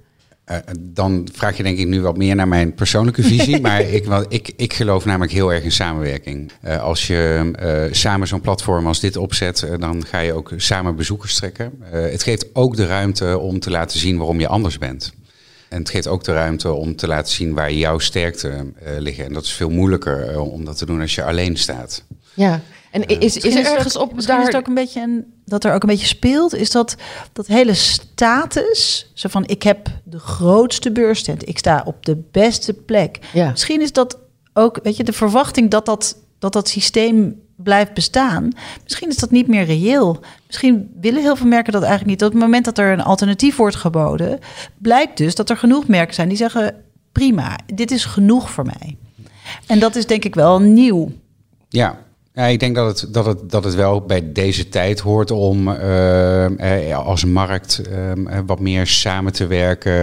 Uh, 0.51 0.57
dan 0.79 1.27
vraag 1.33 1.57
je 1.57 1.63
denk 1.63 1.77
ik 1.77 1.87
nu 1.87 2.01
wat 2.01 2.17
meer 2.17 2.35
naar 2.35 2.47
mijn 2.47 2.73
persoonlijke 2.73 3.23
visie. 3.23 3.61
maar 3.67 3.81
ik, 3.81 4.05
ik, 4.29 4.51
ik 4.55 4.73
geloof 4.73 5.05
namelijk 5.05 5.31
heel 5.31 5.53
erg 5.53 5.63
in 5.63 5.71
samenwerking. 5.71 6.51
Uh, 6.65 6.83
als 6.83 7.07
je 7.07 7.51
uh, 7.61 7.93
samen 7.93 8.27
zo'n 8.27 8.41
platform 8.41 8.87
als 8.87 8.99
dit 8.99 9.17
opzet, 9.17 9.67
dan 9.79 10.05
ga 10.05 10.19
je 10.19 10.33
ook 10.33 10.51
samen 10.55 10.95
bezoekers 10.95 11.35
trekken. 11.35 11.71
het 11.91 12.23
geeft 12.23 12.55
ook 12.55 12.75
de 12.75 12.85
ruimte 12.85 13.37
om 13.37 13.59
te 13.59 13.69
laten 13.69 13.99
zien 13.99 14.17
waarom 14.17 14.39
je 14.39 14.47
anders 14.47 14.77
bent. 14.77 15.13
En 15.69 15.79
het 15.79 15.89
geeft 15.89 16.07
ook 16.07 16.23
de 16.23 16.33
ruimte 16.33 16.71
om 16.71 16.95
te 16.95 17.07
laten 17.07 17.33
zien 17.33 17.53
waar 17.53 17.71
jouw 17.71 17.99
sterkte 17.99 18.65
liggen. 18.99 19.25
En 19.25 19.33
dat 19.33 19.43
is 19.43 19.53
veel 19.53 19.69
moeilijker 19.69 20.39
om 20.39 20.65
dat 20.65 20.77
te 20.77 20.85
doen 20.85 21.01
als 21.01 21.15
je 21.15 21.23
alleen 21.23 21.57
staat. 21.57 22.03
Ja, 22.33 22.61
en 22.95 23.19
is, 23.19 23.37
is 23.37 23.55
er 23.55 23.65
ergens 23.65 23.95
op 23.95 24.21
daar... 24.21 24.39
is 24.39 24.45
het 24.45 24.55
ook 24.55 24.67
een 24.67 24.73
beetje 24.73 25.01
een, 25.01 25.33
dat 25.45 25.63
er 25.63 25.73
ook 25.73 25.81
een 25.83 25.89
beetje 25.89 26.05
speelt, 26.05 26.55
is 26.55 26.71
dat 26.71 26.95
dat 27.33 27.47
hele 27.47 27.73
status, 27.73 29.11
zo 29.13 29.29
van 29.29 29.43
ik 29.47 29.63
heb 29.63 29.87
de 30.03 30.19
grootste 30.19 30.91
beurstent, 30.91 31.47
ik 31.47 31.57
sta 31.57 31.81
op 31.85 32.05
de 32.05 32.23
beste 32.31 32.73
plek. 32.73 33.19
Ja. 33.33 33.49
Misschien 33.49 33.81
is 33.81 33.91
dat 33.91 34.17
ook, 34.53 34.79
weet 34.83 34.97
je, 34.97 35.03
de 35.03 35.13
verwachting 35.13 35.71
dat 35.71 35.85
dat, 35.85 36.17
dat 36.39 36.53
dat 36.53 36.67
systeem 36.67 37.41
blijft 37.55 37.93
bestaan. 37.93 38.49
Misschien 38.83 39.09
is 39.09 39.17
dat 39.17 39.31
niet 39.31 39.47
meer 39.47 39.63
reëel. 39.63 40.19
Misschien 40.47 40.91
willen 41.01 41.21
heel 41.21 41.35
veel 41.35 41.47
merken 41.47 41.73
dat 41.73 41.83
eigenlijk 41.83 42.11
niet. 42.11 42.23
Op 42.27 42.33
het 42.33 42.41
moment 42.41 42.65
dat 42.65 42.77
er 42.77 42.91
een 42.91 43.03
alternatief 43.03 43.55
wordt 43.55 43.75
geboden, 43.75 44.39
blijkt 44.77 45.17
dus 45.17 45.35
dat 45.35 45.49
er 45.49 45.57
genoeg 45.57 45.87
merken 45.87 46.15
zijn 46.15 46.27
die 46.27 46.37
zeggen: 46.37 46.83
prima, 47.11 47.57
dit 47.73 47.91
is 47.91 48.05
genoeg 48.05 48.49
voor 48.49 48.65
mij. 48.65 48.97
En 49.67 49.79
dat 49.79 49.95
is 49.95 50.05
denk 50.05 50.25
ik 50.25 50.35
wel 50.35 50.59
nieuw. 50.59 51.11
Ja, 51.69 52.04
ja, 52.35 52.45
ik 52.45 52.59
denk 52.59 52.75
dat 52.75 53.01
het, 53.01 53.13
dat, 53.13 53.25
het, 53.25 53.49
dat 53.49 53.63
het 53.63 53.75
wel 53.75 54.01
bij 54.01 54.31
deze 54.31 54.69
tijd 54.69 54.99
hoort 54.99 55.31
om 55.31 55.67
uh, 55.67 56.89
eh, 56.89 57.05
als 57.05 57.25
markt 57.25 57.81
uh, 57.89 58.39
wat 58.45 58.59
meer 58.59 58.87
samen 58.87 59.33
te 59.33 59.47
werken. 59.47 59.93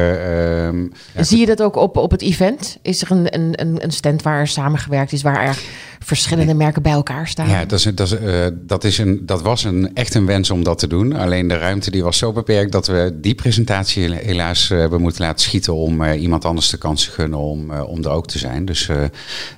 Uh, 1.16 1.22
Zie 1.22 1.38
je 1.38 1.46
dat 1.46 1.62
ook 1.62 1.76
op, 1.76 1.96
op 1.96 2.10
het 2.10 2.22
event? 2.22 2.78
Is 2.82 3.02
er 3.02 3.10
een, 3.10 3.40
een, 3.60 3.84
een 3.84 3.90
stand 3.90 4.22
waar 4.22 4.46
samengewerkt 4.46 5.12
is, 5.12 5.22
waar 5.22 5.46
er 5.46 5.62
verschillende 6.02 6.54
merken 6.54 6.82
bij 6.82 6.92
elkaar 6.92 7.28
staan? 7.28 7.48
Ja, 7.48 7.64
dat, 7.64 7.78
is, 7.78 7.84
dat, 7.94 8.12
is, 8.12 8.20
uh, 8.20 8.46
dat, 8.52 8.84
is 8.84 8.98
een, 8.98 9.26
dat 9.26 9.42
was 9.42 9.64
een, 9.64 9.94
echt 9.94 10.14
een 10.14 10.26
wens 10.26 10.50
om 10.50 10.64
dat 10.64 10.78
te 10.78 10.86
doen. 10.86 11.12
Alleen 11.12 11.48
de 11.48 11.58
ruimte 11.58 11.90
die 11.90 12.02
was 12.02 12.18
zo 12.18 12.32
beperkt 12.32 12.72
dat 12.72 12.86
we 12.86 13.18
die 13.20 13.34
presentatie 13.34 14.14
helaas 14.14 14.68
hebben 14.68 15.00
moeten 15.00 15.22
laten 15.22 15.40
schieten 15.40 15.74
om 15.74 16.04
iemand 16.04 16.44
anders 16.44 16.70
de 16.70 16.78
kans 16.78 17.04
te 17.04 17.10
gunnen 17.10 17.38
om, 17.38 17.72
om 17.72 18.04
er 18.04 18.10
ook 18.10 18.26
te 18.26 18.38
zijn. 18.38 18.64
Dus 18.64 18.88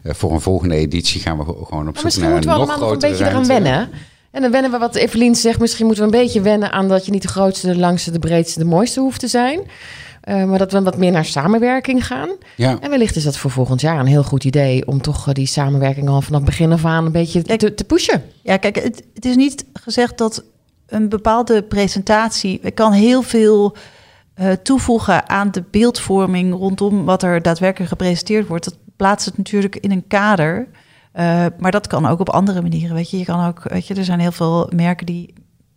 voor 0.05 0.33
een 0.33 0.41
volgende 0.41 0.75
editie 0.75 1.21
gaan 1.21 1.39
we 1.39 1.45
gewoon 1.45 1.89
op 1.89 1.99
zoek 1.99 2.17
naar 2.17 2.37
een 2.37 2.47
nog 2.47 2.91
een 2.91 2.99
beetje 2.99 3.27
eraan 3.27 3.47
wennen. 3.47 3.91
En 4.35 4.43
dan 4.43 4.51
wennen 4.51 4.71
we 4.71 4.79
wat 4.79 4.95
Evelien 4.95 5.35
zegt. 5.35 5.59
Misschien 5.59 5.87
moeten 5.87 6.05
we 6.05 6.17
een 6.17 6.23
beetje 6.23 6.41
wennen 6.41 6.73
aan 6.73 6.89
dat 6.89 7.05
je 7.05 7.11
niet 7.11 7.23
de 7.23 7.29
grootste, 7.29 7.67
de 7.67 7.77
langste, 7.77 8.11
de 8.11 8.19
breedste, 8.19 8.59
de 8.59 8.65
mooiste 8.65 9.01
hoeft 9.01 9.21
te 9.21 9.29
zijn. 9.29 9.61
Uh, 10.29 10.45
maar 10.45 10.59
dat 10.59 10.73
we 10.73 10.83
wat 10.83 10.97
meer 10.97 11.13
naar 11.13 11.25
samenwerking 11.25 12.07
gaan. 12.07 12.29
Ja. 12.57 12.79
En 12.81 12.91
wellicht 12.91 13.17
is 13.17 13.25
dat 13.25 13.37
voor 13.37 13.51
volgend 13.51 13.81
jaar 13.81 14.01
een 14.01 14.07
heel 14.07 14.23
goed 14.23 14.45
idee 14.45 14.87
om 14.87 15.01
toch 15.01 15.33
die 15.33 15.47
samenwerking 15.47 16.09
al 16.09 16.23
vanaf 16.23 16.43
begin 16.43 16.73
af 16.73 16.85
aan 16.85 17.07
een 17.07 17.13
beetje 17.13 17.43
te, 17.43 17.75
te 17.75 17.85
pushen. 17.85 18.23
Ja, 18.43 18.57
kijk, 18.57 18.75
het, 18.75 19.03
het, 19.15 19.25
is 19.25 19.37
niet 19.37 19.65
gezegd 19.73 20.19
dat 20.19 20.45
een 20.87 21.09
bepaalde 21.09 21.63
presentatie 21.63 22.71
kan 22.71 22.93
heel 22.93 23.23
veel 23.23 23.77
uh, 24.41 24.53
toevoegen 24.53 25.29
aan 25.29 25.51
de 25.51 25.65
beeldvorming 25.71 26.55
rondom 26.55 27.05
wat 27.05 27.23
er 27.23 27.43
daadwerkelijk 27.43 27.91
gepresenteerd 27.91 28.47
wordt. 28.47 28.65
Dat 28.65 28.77
plaatst 28.97 29.27
het 29.27 29.37
natuurlijk 29.37 29.77
in 29.77 29.91
een 29.91 30.07
kader. 30.07 30.69
Uh, 31.15 31.47
maar 31.59 31.71
dat 31.71 31.87
kan 31.87 32.07
ook 32.07 32.21
op 32.21 32.31
andere 32.31 32.63
manieren. 32.63 32.95
Weet 32.95 33.11
je, 33.11 33.19
je 33.19 33.25
kan 33.25 33.47
ook, 33.47 33.63
weet 33.63 33.87
je, 33.87 33.95
er 33.95 34.05
zijn 34.05 34.21
heel 34.21 34.33
veel 34.33 34.71
merken 34.75 35.07
die. 35.07 35.29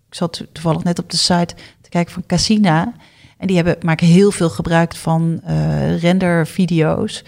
Ik 0.10 0.16
zat 0.16 0.46
toevallig 0.52 0.84
net 0.84 1.00
op 1.00 1.10
de 1.10 1.18
site 1.18 1.56
te 1.82 1.90
kijken 1.90 2.14
van 2.14 2.26
Casina. 2.26 2.94
En 3.38 3.48
die 3.48 3.56
hebben, 3.56 3.76
maken 3.82 4.08
heel 4.08 4.32
veel 4.32 4.50
gebruik 4.50 4.96
van 4.96 5.42
uh, 5.48 6.00
rendervideo's. 6.02 7.24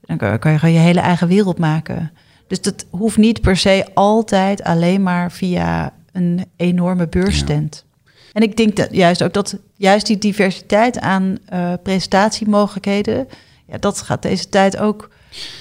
Dan 0.00 0.16
kan, 0.16 0.38
kan 0.38 0.52
je 0.52 0.58
gewoon 0.58 0.74
je 0.74 0.80
hele 0.80 1.00
eigen 1.00 1.28
wereld 1.28 1.58
maken. 1.58 2.12
Dus 2.46 2.60
dat 2.60 2.86
hoeft 2.90 3.16
niet 3.16 3.40
per 3.40 3.56
se 3.56 3.86
altijd 3.94 4.62
alleen 4.62 5.02
maar 5.02 5.32
via 5.32 5.92
een 6.12 6.44
enorme 6.56 7.08
beursstand. 7.08 7.84
En 8.32 8.42
ik 8.42 8.56
denk 8.56 8.76
dat 8.76 8.88
juist 8.90 9.22
ook 9.22 9.32
dat 9.32 9.56
juist 9.76 10.06
die 10.06 10.18
diversiteit 10.18 11.00
aan 11.00 11.38
uh, 11.52 11.72
presentatiemogelijkheden, 11.82 13.28
ja, 13.66 13.78
dat 13.78 14.00
gaat 14.00 14.22
deze 14.22 14.48
tijd 14.48 14.78
ook 14.78 15.10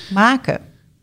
maken. 0.09 0.59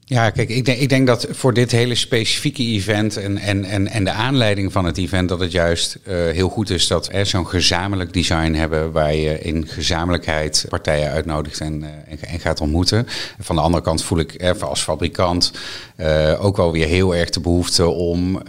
Ja, 0.09 0.31
kijk, 0.31 0.49
ik 0.49 0.65
denk, 0.65 0.79
ik 0.79 0.89
denk 0.89 1.07
dat 1.07 1.27
voor 1.31 1.55
dit 1.55 1.71
hele 1.71 1.95
specifieke 1.95 2.63
event 2.63 3.17
en, 3.17 3.39
en, 3.39 3.65
en, 3.65 3.89
en 3.89 4.05
de 4.05 4.11
aanleiding 4.11 4.73
van 4.73 4.85
het 4.85 4.99
event, 4.99 5.29
dat 5.29 5.41
het 5.41 5.53
juist 5.53 5.99
uh, 6.05 6.15
heel 6.15 6.49
goed 6.49 6.71
is 6.71 6.87
dat 6.87 7.09
er 7.13 7.27
zo'n 7.27 7.47
gezamenlijk 7.47 8.13
design 8.13 8.53
hebben 8.53 8.93
waar 8.93 9.15
je 9.15 9.39
in 9.39 9.67
gezamenlijkheid 9.69 10.65
partijen 10.69 11.11
uitnodigt 11.11 11.61
en, 11.61 11.83
uh, 11.83 12.33
en, 12.33 12.41
gaat 12.41 12.61
ontmoeten. 12.61 13.07
Van 13.39 13.57
de 13.57 13.63
andere 13.63 13.83
kant 13.83 14.03
voel 14.03 14.19
ik 14.19 14.45
als 14.61 14.83
fabrikant 14.83 15.53
uh, 15.97 16.45
ook 16.45 16.57
wel 16.57 16.73
weer 16.73 16.87
heel 16.87 17.15
erg 17.15 17.31
de 17.31 17.41
behoefte 17.41 17.87
om 17.87 18.43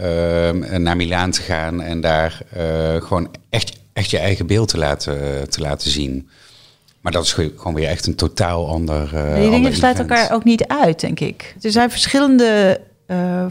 naar 0.78 0.96
Milaan 0.96 1.32
te 1.32 1.42
gaan 1.42 1.82
en 1.82 2.02
daar 2.02 2.42
gewoon 3.04 3.36
echt, 3.50 3.72
echt 3.94 4.10
je 4.10 4.18
eigen 4.18 4.48
beeld 4.48 4.68
te 4.68 4.78
laten, 4.78 5.50
te 5.50 5.62
laten 5.62 5.92
zien. 5.92 6.30
Maar 7.08 7.16
dat 7.16 7.26
is 7.26 7.34
gewoon 7.34 7.74
weer 7.74 7.88
echt 7.88 8.08
een 8.08 8.16
totaal 8.16 8.70
ander. 8.70 9.12
Uh, 9.14 9.36
die 9.36 9.50
dingen 9.50 9.76
sluiten 9.76 10.10
elkaar 10.10 10.32
ook 10.32 10.44
niet 10.44 10.68
uit, 10.68 11.00
denk 11.00 11.20
ik. 11.20 11.56
Er 11.62 11.72
zijn 11.72 11.92
verschillende 11.92 12.82
uh, 13.08 13.46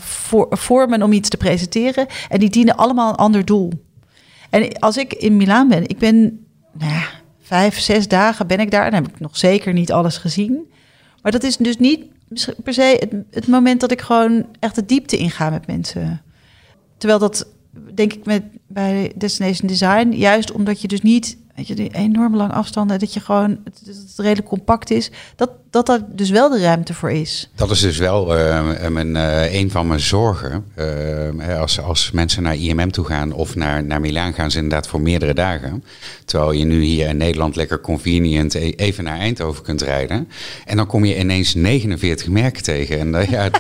vormen 0.51 1.03
om 1.03 1.13
iets 1.13 1.29
te 1.29 1.37
presenteren. 1.37 2.07
En 2.29 2.39
die 2.39 2.51
dienen 2.51 2.77
allemaal 2.77 3.11
een 3.11 3.17
ander 3.17 3.45
doel. 3.45 3.73
En 4.51 4.79
als 4.79 4.97
ik 4.97 5.13
in 5.13 5.37
Milaan 5.37 5.69
ben, 5.69 5.89
ik 5.89 5.99
ben 5.99 6.47
nou 6.73 6.93
ja, 6.93 7.05
vijf, 7.41 7.79
zes 7.79 8.09
dagen 8.09 8.47
ben 8.47 8.61
ik 8.61 8.71
daar. 8.71 8.91
Dan 8.91 9.03
heb 9.03 9.13
ik 9.13 9.21
nog 9.21 9.37
zeker 9.37 9.73
niet 9.73 9.93
alles 9.93 10.17
gezien. 10.17 10.73
Maar 11.23 11.33
dat 11.33 11.43
is 11.43 11.57
dus 11.57 11.79
niet 11.79 12.05
per 12.63 12.75
se 12.75 12.97
het, 12.99 13.13
het 13.31 13.47
moment 13.47 13.81
dat 13.81 13.91
ik 13.91 14.01
gewoon 14.01 14.47
echt 14.61 14.75
de 14.75 14.87
diepte 14.87 15.17
inga 15.17 15.51
met 15.51 15.67
mensen. 15.67 16.23
Terwijl 16.99 17.19
dat, 17.21 17.47
denk 17.95 18.13
ik, 18.13 18.25
met, 18.25 18.43
bij 18.67 19.13
Destination 19.15 19.69
Design, 19.69 20.09
juist 20.13 20.53
omdat 20.53 20.81
je 20.81 20.89
dus 20.89 21.03
niet 21.03 21.37
weet 21.57 21.67
je, 21.67 21.75
die 21.75 21.95
enorme 21.95 22.37
lange 22.37 22.53
afstanden, 22.53 22.99
dat 22.99 23.15
je 23.15 23.21
gewoon, 23.21 23.59
het, 23.65 23.81
het 23.85 24.13
redelijk 24.17 24.49
compact 24.49 24.91
is, 24.91 25.11
dat, 25.37 25.51
dat 25.71 25.87
daar 25.87 26.01
dus 26.09 26.31
wel 26.31 26.49
de 26.49 26.61
ruimte 26.61 26.95
voor 26.95 27.11
is. 27.11 27.51
Dat 27.55 27.71
is 27.71 27.81
dus 27.81 27.99
wel 27.99 28.39
uh, 28.39 28.89
mijn, 28.89 29.15
uh, 29.15 29.55
een 29.55 29.71
van 29.71 29.87
mijn 29.87 30.01
zorgen. 30.01 30.65
Uh, 30.79 31.61
als, 31.61 31.81
als 31.81 32.11
mensen 32.11 32.43
naar 32.43 32.57
IMM 32.57 32.91
toe 32.91 33.05
gaan 33.05 33.33
of 33.33 33.55
naar, 33.55 33.85
naar 33.85 34.01
Milaan 34.01 34.33
gaan 34.33 34.51
ze 34.51 34.57
inderdaad 34.57 34.89
voor 34.89 35.01
meerdere 35.01 35.35
dagen. 35.35 35.85
Terwijl 36.25 36.53
je 36.53 36.65
nu 36.65 36.83
hier 36.83 37.09
in 37.09 37.17
Nederland 37.17 37.57
lekker 37.57 37.81
convenient 37.81 38.55
e-, 38.55 38.73
even 38.77 39.05
naar 39.05 39.19
Eindhoven 39.19 39.63
kunt 39.63 39.83
rijden. 39.83 40.29
En 40.65 40.77
dan 40.77 40.87
kom 40.87 41.05
je 41.05 41.19
ineens 41.19 41.55
49 41.55 42.29
merken 42.29 42.63
tegen. 42.63 42.99
En 42.99 43.31
ja, 43.31 43.51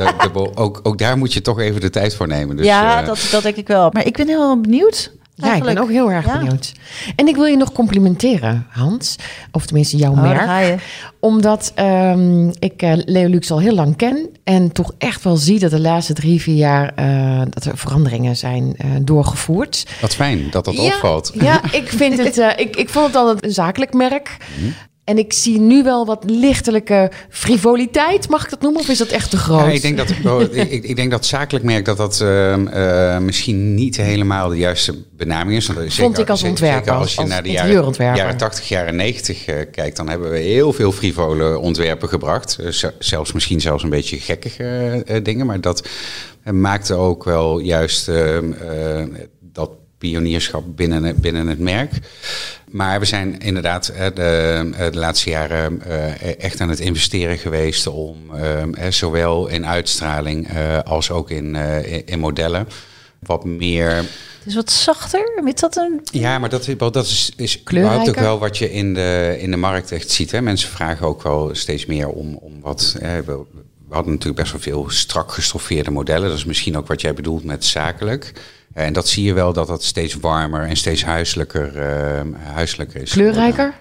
ook, 0.54 0.80
ook 0.82 0.98
daar 0.98 1.18
moet 1.18 1.32
je 1.32 1.42
toch 1.42 1.60
even 1.60 1.80
de 1.80 1.90
tijd 1.90 2.14
voor 2.14 2.26
nemen. 2.26 2.56
Dus, 2.56 2.66
ja, 2.66 3.02
dat, 3.02 3.28
dat 3.30 3.42
denk 3.42 3.56
ik 3.56 3.68
wel. 3.68 3.90
Maar 3.92 4.06
ik 4.06 4.16
ben 4.16 4.26
heel 4.26 4.60
benieuwd 4.60 5.12
ja, 5.44 5.54
ik 5.54 5.62
ben 5.62 5.78
ook 5.78 5.90
heel 5.90 6.10
erg 6.10 6.38
benieuwd. 6.38 6.72
En 7.16 7.28
ik 7.28 7.36
wil 7.36 7.44
je 7.44 7.56
nog 7.56 7.72
complimenteren, 7.72 8.66
Hans. 8.70 9.16
Of 9.52 9.66
tenminste 9.66 9.96
jouw 9.96 10.12
oh, 10.12 10.20
merk. 10.20 10.80
Omdat 11.20 11.72
um, 11.78 12.52
ik 12.58 12.82
uh, 12.82 12.92
Leo 12.96 13.28
Lux 13.28 13.50
al 13.50 13.60
heel 13.60 13.74
lang 13.74 13.96
ken. 13.96 14.28
En 14.44 14.72
toch 14.72 14.94
echt 14.98 15.24
wel 15.24 15.36
zie 15.36 15.58
dat 15.58 15.70
de 15.70 15.80
laatste 15.80 16.12
drie, 16.12 16.40
vier 16.40 16.56
jaar... 16.56 16.92
Uh, 16.98 17.42
dat 17.50 17.64
er 17.64 17.78
veranderingen 17.78 18.36
zijn 18.36 18.76
uh, 18.84 18.90
doorgevoerd. 19.02 19.86
Wat 20.00 20.14
fijn 20.14 20.50
dat 20.50 20.64
dat 20.64 20.74
ja, 20.74 20.82
opvalt. 20.82 21.32
Ja, 21.34 21.60
ik 21.80 21.88
vind 21.88 22.18
het... 22.18 22.36
ik, 22.56 22.76
ik 22.76 22.88
vond 22.88 23.06
het 23.06 23.16
altijd 23.16 23.44
een 23.44 23.52
zakelijk 23.52 23.92
merk. 23.92 24.36
Mm. 24.58 24.74
En 25.06 25.18
ik 25.18 25.32
zie 25.32 25.58
nu 25.58 25.82
wel 25.82 26.06
wat 26.06 26.24
lichtelijke 26.26 27.10
frivoliteit, 27.28 28.28
mag 28.28 28.44
ik 28.44 28.50
dat 28.50 28.60
noemen? 28.60 28.80
Of 28.80 28.88
is 28.88 28.98
dat 28.98 29.08
echt 29.08 29.30
te 29.30 29.36
groot? 29.36 29.60
Ja, 29.60 29.66
ik, 29.66 29.82
denk 29.82 29.96
dat, 29.96 30.12
oh, 30.24 30.40
ik, 30.40 30.84
ik, 30.84 30.96
denk 30.96 31.10
dat 31.10 31.26
zakelijk 31.26 31.64
merk 31.64 31.84
dat 31.84 31.96
dat 31.96 32.20
uh, 32.22 33.18
misschien 33.18 33.74
niet 33.74 33.96
helemaal 33.96 34.48
de 34.48 34.56
juiste 34.56 34.94
benaming 35.16 35.56
is. 35.56 35.64
Zeker, 35.64 35.90
Vond 35.90 36.18
ik 36.18 36.30
als 36.30 36.42
ontwerper. 36.42 36.84
Zeker 36.84 37.00
als 37.00 37.14
je 37.14 37.24
naar 37.24 37.42
de 37.42 37.50
jaren, 37.50 37.92
jaren 37.98 38.36
80, 38.36 38.68
jaren 38.68 38.96
90 38.96 39.48
uh, 39.48 39.54
kijkt, 39.72 39.96
dan 39.96 40.08
hebben 40.08 40.30
we 40.30 40.38
heel 40.38 40.72
veel 40.72 40.92
frivole 40.92 41.58
ontwerpen 41.58 42.08
gebracht. 42.08 42.58
Zelfs 42.98 43.32
misschien 43.32 43.60
zelfs 43.60 43.82
een 43.82 43.90
beetje 43.90 44.20
gekkige 44.20 45.20
dingen. 45.22 45.46
Maar 45.46 45.60
dat 45.60 45.88
maakte 46.52 46.94
ook 46.94 47.24
wel 47.24 47.58
juist 47.58 48.08
ehm, 48.08 48.52
pionierschap 49.98 50.64
binnen, 50.76 51.20
binnen 51.20 51.46
het 51.46 51.58
merk. 51.58 51.90
Maar 52.70 53.00
we 53.00 53.04
zijn 53.04 53.38
inderdaad 53.38 53.86
de, 54.14 54.70
de 54.92 54.98
laatste 54.98 55.30
jaren 55.30 55.82
eh, 55.82 56.38
echt 56.38 56.60
aan 56.60 56.68
het 56.68 56.80
investeren 56.80 57.38
geweest 57.38 57.86
om 57.86 58.16
eh, 58.34 58.90
zowel 58.90 59.46
in 59.46 59.66
uitstraling 59.66 60.48
eh, 60.48 60.78
als 60.82 61.10
ook 61.10 61.30
in, 61.30 61.54
in 62.06 62.18
modellen 62.18 62.68
wat 63.18 63.44
meer. 63.44 63.90
Het 63.90 64.06
is 64.44 64.54
wat 64.54 64.70
zachter. 64.70 65.42
Is 65.44 65.54
dat 65.54 65.76
een. 65.76 66.00
Ja, 66.12 66.38
maar 66.38 66.48
dat, 66.48 66.68
dat 66.78 66.96
is, 66.96 67.32
is 67.36 67.60
überhaupt 67.60 68.08
ook 68.08 68.18
wel 68.18 68.38
wat 68.38 68.58
je 68.58 68.72
in 68.72 68.94
de, 68.94 69.36
in 69.38 69.50
de 69.50 69.56
markt 69.56 69.92
echt 69.92 70.10
ziet. 70.10 70.30
Hè. 70.30 70.42
Mensen 70.42 70.68
vragen 70.68 71.06
ook 71.06 71.22
wel 71.22 71.50
steeds 71.52 71.86
meer 71.86 72.08
om, 72.08 72.34
om 72.34 72.60
wat. 72.60 72.96
We, 73.88 73.94
hadden 73.94 74.12
natuurlijk 74.12 74.40
best 74.40 74.52
wel 74.52 74.60
veel 74.60 74.90
strak 74.90 75.32
gestoffeerde 75.32 75.90
modellen. 75.90 76.28
Dat 76.28 76.38
is 76.38 76.44
misschien 76.44 76.76
ook 76.76 76.86
wat 76.86 77.00
jij 77.00 77.14
bedoelt 77.14 77.44
met 77.44 77.64
zakelijk. 77.64 78.32
En 78.72 78.92
dat 78.92 79.08
zie 79.08 79.24
je 79.24 79.32
wel 79.32 79.52
dat 79.52 79.66
dat 79.66 79.84
steeds 79.84 80.14
warmer 80.14 80.66
en 80.66 80.76
steeds 80.76 81.04
huiselijker, 81.04 81.76
uh, 81.76 82.38
huiselijker 82.42 83.02
is. 83.02 83.10
Kleurrijker? 83.10 83.74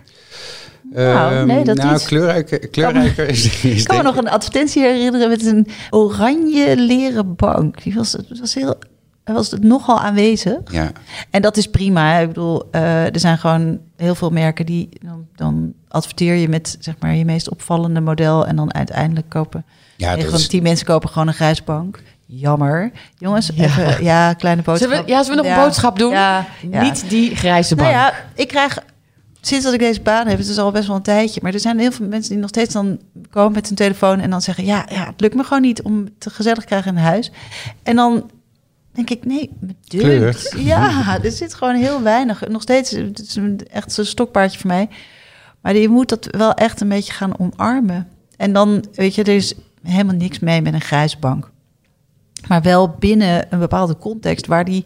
Nou, 0.94 1.46
nee, 1.46 1.64
dat 1.64 1.78
nou, 1.78 1.94
niet. 1.94 2.06
Kleurrijker, 2.06 2.68
kleurrijker 2.68 3.28
is, 3.28 3.64
is 3.64 3.82
Ik 3.82 3.88
kan 3.88 3.98
me 3.98 4.04
nog 4.04 4.18
een 4.18 4.30
advertentie 4.30 4.82
herinneren 4.82 5.30
met 5.30 5.46
een 5.46 5.68
oranje 5.90 6.78
leren 6.78 7.36
bank. 7.36 7.84
Die 7.84 7.94
was, 7.94 8.12
het 8.12 8.40
was 8.40 8.54
heel 8.54 8.78
was 9.34 9.52
het 9.52 9.64
nogal 9.64 10.00
aanwezig. 10.00 10.72
Ja. 10.72 10.92
En 11.30 11.42
dat 11.42 11.58
is 11.58 11.68
prima. 11.68 12.18
Ik 12.18 12.28
bedoel, 12.28 12.64
uh, 12.72 13.06
er 13.06 13.20
zijn 13.20 13.38
gewoon 13.38 13.80
heel 13.96 14.16
veel 14.16 14.30
merken 14.30 14.66
die 14.66 14.90
dan, 15.02 15.28
dan, 15.36 15.74
adverteer 15.88 16.36
je 16.36 16.50
met 16.50 16.78
zeg 16.80 16.96
maar 17.00 17.16
je 17.16 17.26
meest 17.26 17.50
opvallende 17.50 18.02
model 18.02 18.46
en 18.46 18.56
dan 18.56 18.74
uiteindelijk 18.74 19.30
kopen. 19.30 19.66
Ja, 19.98 20.16
dat 20.16 20.34
is... 20.34 20.48
tien 20.48 20.64
mensen 20.64 20.86
kopen 20.86 21.10
gewoon 21.10 21.28
een 21.28 21.34
grijs 21.34 21.64
bank. 21.64 22.02
Jammer. 22.26 22.92
Jongens, 23.18 23.50
ja. 23.54 23.64
even, 23.64 24.04
ja, 24.04 24.34
kleine 24.34 24.62
boodschap. 24.62 24.90
Zullen 24.90 25.06
we, 25.06 25.12
ja, 25.12 25.24
zullen 25.24 25.44
we 25.44 25.50
nog 25.50 25.58
een 25.58 25.64
boodschap 25.64 26.00
doen? 26.00 26.12
Ja, 26.12 26.48
Niet 26.62 27.10
die 27.10 27.36
grijze 27.36 27.76
bank. 27.76 27.90
Nou 27.90 28.02
ja, 28.02 28.14
ik 28.36 28.48
krijg 28.48 28.80
sinds 29.42 29.66
dat 29.66 29.74
ik 29.74 29.80
deze 29.80 30.02
baan 30.02 30.28
heb, 30.28 30.38
het 30.38 30.48
is 30.48 30.58
al 30.58 30.72
best 30.72 30.88
wel 30.88 30.96
een 30.96 31.02
tijdje, 31.02 31.40
maar 31.44 31.54
er 31.54 31.60
zijn 31.60 31.80
heel 31.80 31.92
veel 31.92 32.08
mensen 32.08 32.32
die 32.32 32.40
nog 32.40 32.50
steeds 32.50 32.74
dan 32.74 33.00
komen 33.30 33.52
met 33.52 33.68
hun 33.68 33.76
telefoon 33.76 34.20
en 34.20 34.30
dan 34.30 34.42
zeggen: 34.42 34.66
Ja, 34.66 34.86
ja 34.90 35.06
het 35.06 35.22
lukt 35.22 35.36
me 35.36 35.44
gewoon 35.44 35.62
niet 35.62 35.82
om 35.82 36.08
te 36.18 36.30
gezellig 36.30 36.60
te 36.60 36.66
krijgen 36.66 36.96
in 36.96 37.04
huis. 37.04 37.32
En 37.84 37.96
dan 37.96 38.32
denk 38.92 39.10
ik: 39.10 39.26
Nee, 39.26 39.50
bedankt. 39.88 40.54
Ja, 40.58 41.20
er 41.24 41.32
zit 41.32 41.54
gewoon 41.54 41.76
heel 41.76 42.02
weinig. 42.02 42.48
Nog 42.48 42.62
steeds, 42.62 42.92
het 42.92 43.20
is 43.20 43.40
echt 43.72 43.98
een 43.98 44.06
stokpaardje 44.06 44.60
voor 44.60 44.70
mij. 44.70 44.90
Maar 45.62 45.76
je 45.76 45.90
moet 45.90 46.10
dat 46.10 46.28
wel 46.32 46.54
echt 46.54 46.82
een 46.82 46.90
beetje 46.90 47.14
gaan 47.14 47.40
omarmen. 47.40 48.08
En 48.38 48.54
dan, 48.54 48.86
weet 48.94 49.16
je, 49.16 49.24
er 49.24 49.36
is 49.36 49.54
helemaal 49.86 50.16
niks 50.16 50.40
mee 50.40 50.62
met 50.62 50.74
een 50.74 50.82
grijze 50.82 51.18
bank. 51.20 51.52
Maar 52.48 52.62
wel 52.62 52.90
binnen 52.90 53.46
een 53.50 53.60
bepaalde 53.60 53.98
context 53.98 54.46
waar 54.46 54.66
die 54.66 54.86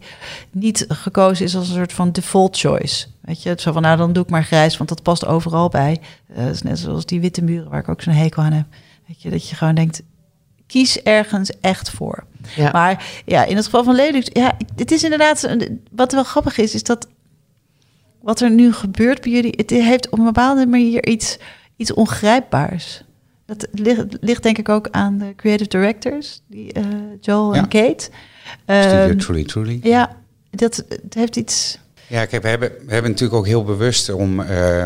niet 0.50 0.84
gekozen 0.88 1.44
is 1.44 1.56
als 1.56 1.68
een 1.68 1.74
soort 1.74 1.92
van 1.92 2.12
default 2.12 2.58
choice. 2.58 3.06
Weet 3.20 3.42
je, 3.42 3.48
het 3.48 3.60
zo 3.60 3.72
van 3.72 3.82
nou 3.82 3.96
dan 3.96 4.12
doe 4.12 4.22
ik 4.22 4.30
maar 4.30 4.44
grijs, 4.44 4.76
want 4.76 4.88
dat 4.88 5.02
past 5.02 5.26
overal 5.26 5.68
bij. 5.68 6.00
Uh, 6.36 6.48
is 6.48 6.62
net 6.62 6.78
zoals 6.78 7.06
die 7.06 7.20
witte 7.20 7.42
muren 7.42 7.70
waar 7.70 7.80
ik 7.80 7.88
ook 7.88 8.02
zo'n 8.02 8.12
hekel 8.12 8.42
aan 8.42 8.52
heb. 8.52 8.66
Weet 9.06 9.22
je, 9.22 9.30
dat 9.30 9.48
je 9.48 9.56
gewoon 9.56 9.74
denkt, 9.74 10.02
kies 10.66 11.02
ergens 11.02 11.60
echt 11.60 11.90
voor. 11.90 12.24
Ja. 12.56 12.70
Maar 12.72 13.22
ja, 13.24 13.44
in 13.44 13.56
het 13.56 13.64
geval 13.64 13.84
van 13.84 13.94
Lelux, 13.94 14.28
ja, 14.32 14.56
het 14.76 14.90
is 14.90 15.02
inderdaad, 15.02 15.56
wat 15.90 16.12
wel 16.12 16.24
grappig 16.24 16.58
is, 16.58 16.74
is 16.74 16.82
dat 16.82 17.08
wat 18.20 18.40
er 18.40 18.50
nu 18.50 18.72
gebeurt 18.72 19.20
bij 19.20 19.32
jullie, 19.32 19.54
het 19.56 19.70
heeft 19.70 20.10
op 20.10 20.18
een 20.18 20.24
bepaalde 20.24 20.66
manier 20.66 21.06
iets, 21.06 21.38
iets 21.76 21.92
ongrijpbaars. 21.92 23.02
Dat 23.50 23.66
ligt, 23.72 24.04
ligt, 24.20 24.42
denk 24.42 24.58
ik 24.58 24.68
ook 24.68 24.88
aan 24.90 25.18
de 25.18 25.34
creative 25.36 25.68
directors, 25.68 26.40
die, 26.46 26.78
uh, 26.78 26.84
Joel 27.20 27.54
en 27.54 27.68
Kate. 27.68 28.08
Studio 28.66 29.08
um, 29.08 29.18
Truly 29.18 29.44
Truly. 29.44 29.78
Ja, 29.82 30.16
dat 30.50 30.76
het 30.76 31.14
heeft 31.14 31.36
iets... 31.36 31.78
Ja, 32.06 32.24
kijk, 32.24 32.42
we 32.42 32.48
hebben, 32.48 32.72
we 32.86 32.92
hebben 32.92 33.10
natuurlijk 33.10 33.38
ook 33.38 33.46
heel 33.46 33.64
bewust 33.64 34.10
om 34.10 34.40
uh, 34.40 34.84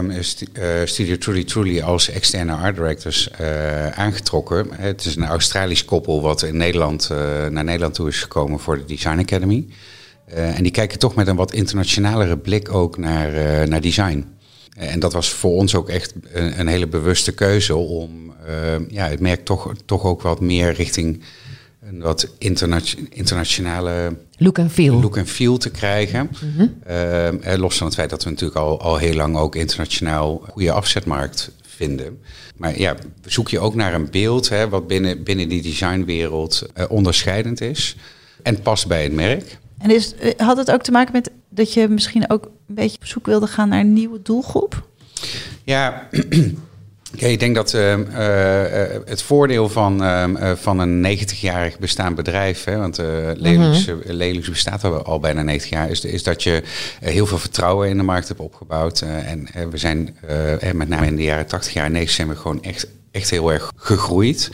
Studio 0.84 1.18
Truly 1.18 1.44
Truly 1.44 1.80
als 1.80 2.10
externe 2.10 2.52
art 2.52 2.76
directors 2.76 3.30
uh, 3.40 3.88
aangetrokken. 3.88 4.66
Het 4.70 5.04
is 5.04 5.16
een 5.16 5.24
Australisch 5.24 5.84
koppel 5.84 6.22
wat 6.22 6.42
in 6.42 6.56
Nederland, 6.56 7.08
naar 7.50 7.64
Nederland 7.64 7.94
toe 7.94 8.08
is 8.08 8.20
gekomen 8.20 8.60
voor 8.60 8.76
de 8.78 8.84
Design 8.84 9.18
Academy. 9.18 9.66
en 10.26 10.62
die 10.62 10.72
kijken 10.72 10.98
toch 10.98 11.14
met 11.14 11.26
een 11.26 11.36
wat 11.36 11.52
internationalere 11.52 12.38
blik 12.38 12.74
ook 12.74 12.98
naar, 12.98 13.68
naar 13.68 13.80
design. 13.80 14.33
En 14.74 15.00
dat 15.00 15.12
was 15.12 15.30
voor 15.30 15.52
ons 15.52 15.74
ook 15.74 15.88
echt 15.88 16.14
een, 16.32 16.60
een 16.60 16.66
hele 16.66 16.86
bewuste 16.86 17.32
keuze 17.32 17.76
om 17.76 18.24
Ehm, 18.46 18.84
ja, 18.88 19.08
het 19.08 19.20
merk 19.20 19.44
toch, 19.44 19.72
toch 19.84 20.04
ook 20.04 20.22
wat 20.22 20.40
meer 20.40 20.72
richting 20.72 21.22
een 21.82 22.00
wat 22.00 22.28
internationale 23.08 24.16
look 24.36 24.58
and 24.58 24.72
feel, 24.72 25.00
look 25.00 25.18
and 25.18 25.28
feel 25.28 25.56
te 25.56 25.70
krijgen. 25.70 26.30
Mm 26.56 26.72
los 27.56 27.76
van 27.76 27.86
het 27.86 27.96
feit 27.96 28.10
dat 28.10 28.24
we 28.24 28.30
natuurlijk 28.30 28.58
al, 28.58 28.80
al 28.80 28.96
heel 28.96 29.14
lang 29.14 29.36
ook 29.36 29.54
internationaal 29.54 30.42
goede 30.50 30.72
afzetmarkt 30.72 31.50
vinden. 31.62 32.18
Maar 32.56 32.78
ja, 32.78 32.96
zoek 33.26 33.48
je 33.48 33.60
ook 33.60 33.74
naar 33.74 33.94
een 33.94 34.10
beeld 34.10 34.48
hè, 34.48 34.68
wat 34.68 34.86
binnen, 34.86 35.22
binnen 35.22 35.48
die 35.48 35.62
designwereld 35.62 36.68
uh, 36.76 36.84
onderscheidend 36.88 37.60
is 37.60 37.96
en 38.42 38.62
past 38.62 38.86
bij 38.86 39.02
het 39.02 39.12
merk. 39.12 39.58
En 39.78 39.90
is, 39.90 40.14
eh, 40.14 40.32
had 40.36 40.56
het 40.56 40.70
ook 40.70 40.82
te 40.82 40.90
maken 40.90 41.12
met 41.12 41.30
dat 41.48 41.72
je 41.72 41.88
misschien 41.88 42.30
ook 42.30 42.50
een 42.68 42.74
beetje 42.74 42.96
op 42.96 43.06
zoek 43.06 43.26
wilde 43.26 43.46
gaan 43.46 43.68
naar 43.68 43.80
een 43.80 43.92
nieuwe 43.92 44.22
doelgroep? 44.22 44.88
Ja, 45.64 46.08
ik 47.16 47.38
denk 47.40 47.54
dat 47.54 47.74
uh, 47.74 47.98
uh, 47.98 48.06
het 49.04 49.22
voordeel 49.22 49.68
van, 49.68 50.02
uh, 50.02 50.52
van 50.54 50.78
een 50.78 51.18
90-jarig 51.18 51.78
bestaand 51.78 52.16
bedrijf, 52.16 52.64
hè, 52.64 52.76
want 52.76 52.98
Lelux, 53.36 53.86
mm 53.86 54.00
Lelux 54.04 54.48
bestaat 54.48 54.84
al, 54.84 55.02
al, 55.02 55.20
bijna 55.20 55.42
90 55.42 55.70
jaar, 55.70 55.90
is, 55.90 56.04
is 56.04 56.22
dat 56.22 56.42
je 56.42 56.62
heel 57.00 57.26
veel 57.26 57.38
vertrouwen 57.38 57.88
in 57.88 57.96
de 57.96 58.02
markt 58.02 58.28
hebt 58.28 58.40
opgebouwd. 58.40 59.00
en 59.00 59.48
we 59.70 59.76
zijn 59.76 60.16
met 60.72 60.88
name 60.88 61.06
in 61.06 61.16
de 61.16 61.22
jaren 61.22 61.46
80, 61.46 61.72
jaren 61.72 61.92
90 61.92 62.16
zijn 62.16 62.28
we 62.28 62.36
gewoon 62.36 62.62
echt, 62.62 62.86
echt 63.14 63.30
heel 63.30 63.52
erg 63.52 63.72
gegroeid. 63.76 64.50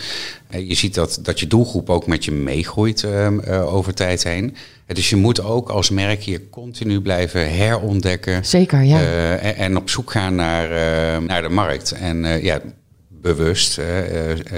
je 0.50 0.74
ziet 0.74 0.94
dat, 0.94 1.18
dat 1.22 1.40
je 1.40 1.46
doelgroep 1.46 1.90
ook 1.90 2.06
met 2.06 2.24
je 2.24 2.32
meegroeit 2.32 3.04
over 3.48 3.94
tijd 3.94 4.24
heen. 4.24 4.56
Dus 4.86 5.10
je 5.10 5.16
moet 5.16 5.42
ook 5.42 5.68
als 5.68 5.90
merk 5.90 6.20
je 6.20 6.48
continu 6.48 7.00
blijven 7.00 7.56
herontdekken. 7.56 8.44
Zeker, 8.44 8.82
ja. 8.82 9.00
en, 9.36 9.56
en, 9.56 9.76
op 9.76 9.90
zoek 9.90 10.10
gaan 10.10 10.34
naar, 10.34 10.68
naar 11.22 11.42
de 11.42 11.48
markt. 11.48 11.92
En 11.92 12.42
ja, 12.42 12.60
bewust 13.08 13.78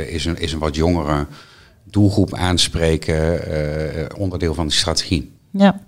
is, 0.08 0.24
een, 0.24 0.38
is 0.38 0.52
een 0.52 0.58
wat 0.58 0.74
jongere 0.74 1.26
doelgroep 1.84 2.34
aanspreken 2.34 3.40
onderdeel 4.16 4.54
van 4.54 4.66
de 4.66 4.72
strategie. 4.72 5.32
Ja. 5.50 5.80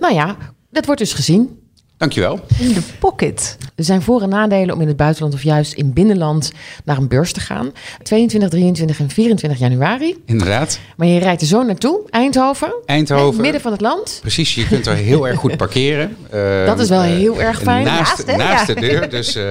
Nou 0.00 0.14
ja, 0.14 0.36
dat 0.70 0.86
wordt 0.86 1.00
dus 1.00 1.12
gezien. 1.12 1.67
Dankjewel. 1.98 2.40
In 2.58 2.72
de 2.72 2.82
pocket. 2.98 3.56
Er 3.74 3.84
zijn 3.84 4.02
voor- 4.02 4.22
en 4.22 4.28
nadelen 4.28 4.74
om 4.74 4.80
in 4.80 4.88
het 4.88 4.96
buitenland 4.96 5.34
of 5.34 5.42
juist 5.42 5.72
in 5.72 5.92
binnenland 5.92 6.52
naar 6.84 6.96
een 6.96 7.08
beurs 7.08 7.32
te 7.32 7.40
gaan. 7.40 7.72
22, 8.02 8.48
23 8.48 8.98
en 8.98 9.10
24 9.10 9.60
januari. 9.60 10.16
Inderdaad. 10.26 10.80
Maar 10.96 11.06
je 11.06 11.18
rijdt 11.18 11.40
er 11.40 11.46
zo 11.46 11.62
naartoe, 11.62 12.00
Eindhoven. 12.10 12.74
Eindhoven. 12.84 13.26
In 13.26 13.32
het 13.32 13.40
midden 13.42 13.60
van 13.60 13.72
het 13.72 13.80
land. 13.80 14.18
Precies, 14.20 14.54
je 14.54 14.66
kunt 14.66 14.86
er 14.86 14.94
heel 14.94 15.28
erg 15.28 15.38
goed 15.38 15.56
parkeren. 15.66 16.16
dat 16.66 16.78
is 16.78 16.88
wel 16.88 17.02
ehm, 17.02 17.16
heel 17.16 17.40
erg 17.40 17.62
fijn. 17.62 17.84
Naast, 17.84 18.26
naast, 18.26 18.38
naast 18.38 18.66
de 18.66 18.74
deur. 18.74 19.10
Dus, 19.10 19.36
uh, 19.36 19.44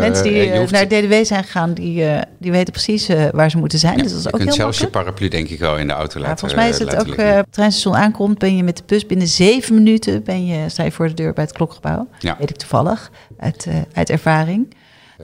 Mensen 0.00 0.24
die 0.24 0.58
hoeft... 0.58 0.72
naar 0.72 0.86
DDW 0.88 1.14
zijn 1.22 1.44
gegaan, 1.44 1.74
die, 1.74 2.02
uh, 2.02 2.20
die 2.38 2.50
weten 2.50 2.72
precies 2.72 3.08
waar 3.32 3.50
ze 3.50 3.58
moeten 3.58 3.78
zijn. 3.78 3.96
Ja, 3.96 4.02
dus 4.02 4.10
dat 4.12 4.18
is 4.18 4.24
je 4.24 4.32
ook 4.32 4.38
kunt 4.38 4.48
heel 4.48 4.58
zelfs 4.58 4.78
je 4.78 4.88
paraplu 4.88 5.28
denk 5.28 5.48
ik 5.48 5.58
wel 5.58 5.76
in 5.76 5.86
de 5.86 5.92
auto 5.92 6.20
laten 6.20 6.38
Volgens 6.38 6.60
mij 6.60 6.68
is 6.68 6.78
het 6.78 6.96
ook, 6.96 7.16
het 7.16 7.46
treinstation 7.50 7.96
aankomt, 7.96 8.38
ben 8.38 8.56
je 8.56 8.62
met 8.62 8.76
de 8.76 8.82
bus 8.86 9.06
binnen 9.06 9.28
zeven 9.28 9.74
minuten, 9.74 10.22
ben 10.24 10.46
je, 10.46 10.68
sta 10.68 10.82
je 10.82 10.92
voor 10.92 11.08
de 11.08 11.14
deur 11.14 11.32
bij 11.32 11.44
het 11.44 11.52
klokgebouw. 11.68 12.08
Ja. 12.18 12.36
Weet 12.38 12.50
ik 12.50 12.56
toevallig, 12.56 13.10
uit, 13.38 13.68
uit 13.92 14.10
ervaring. 14.10 14.74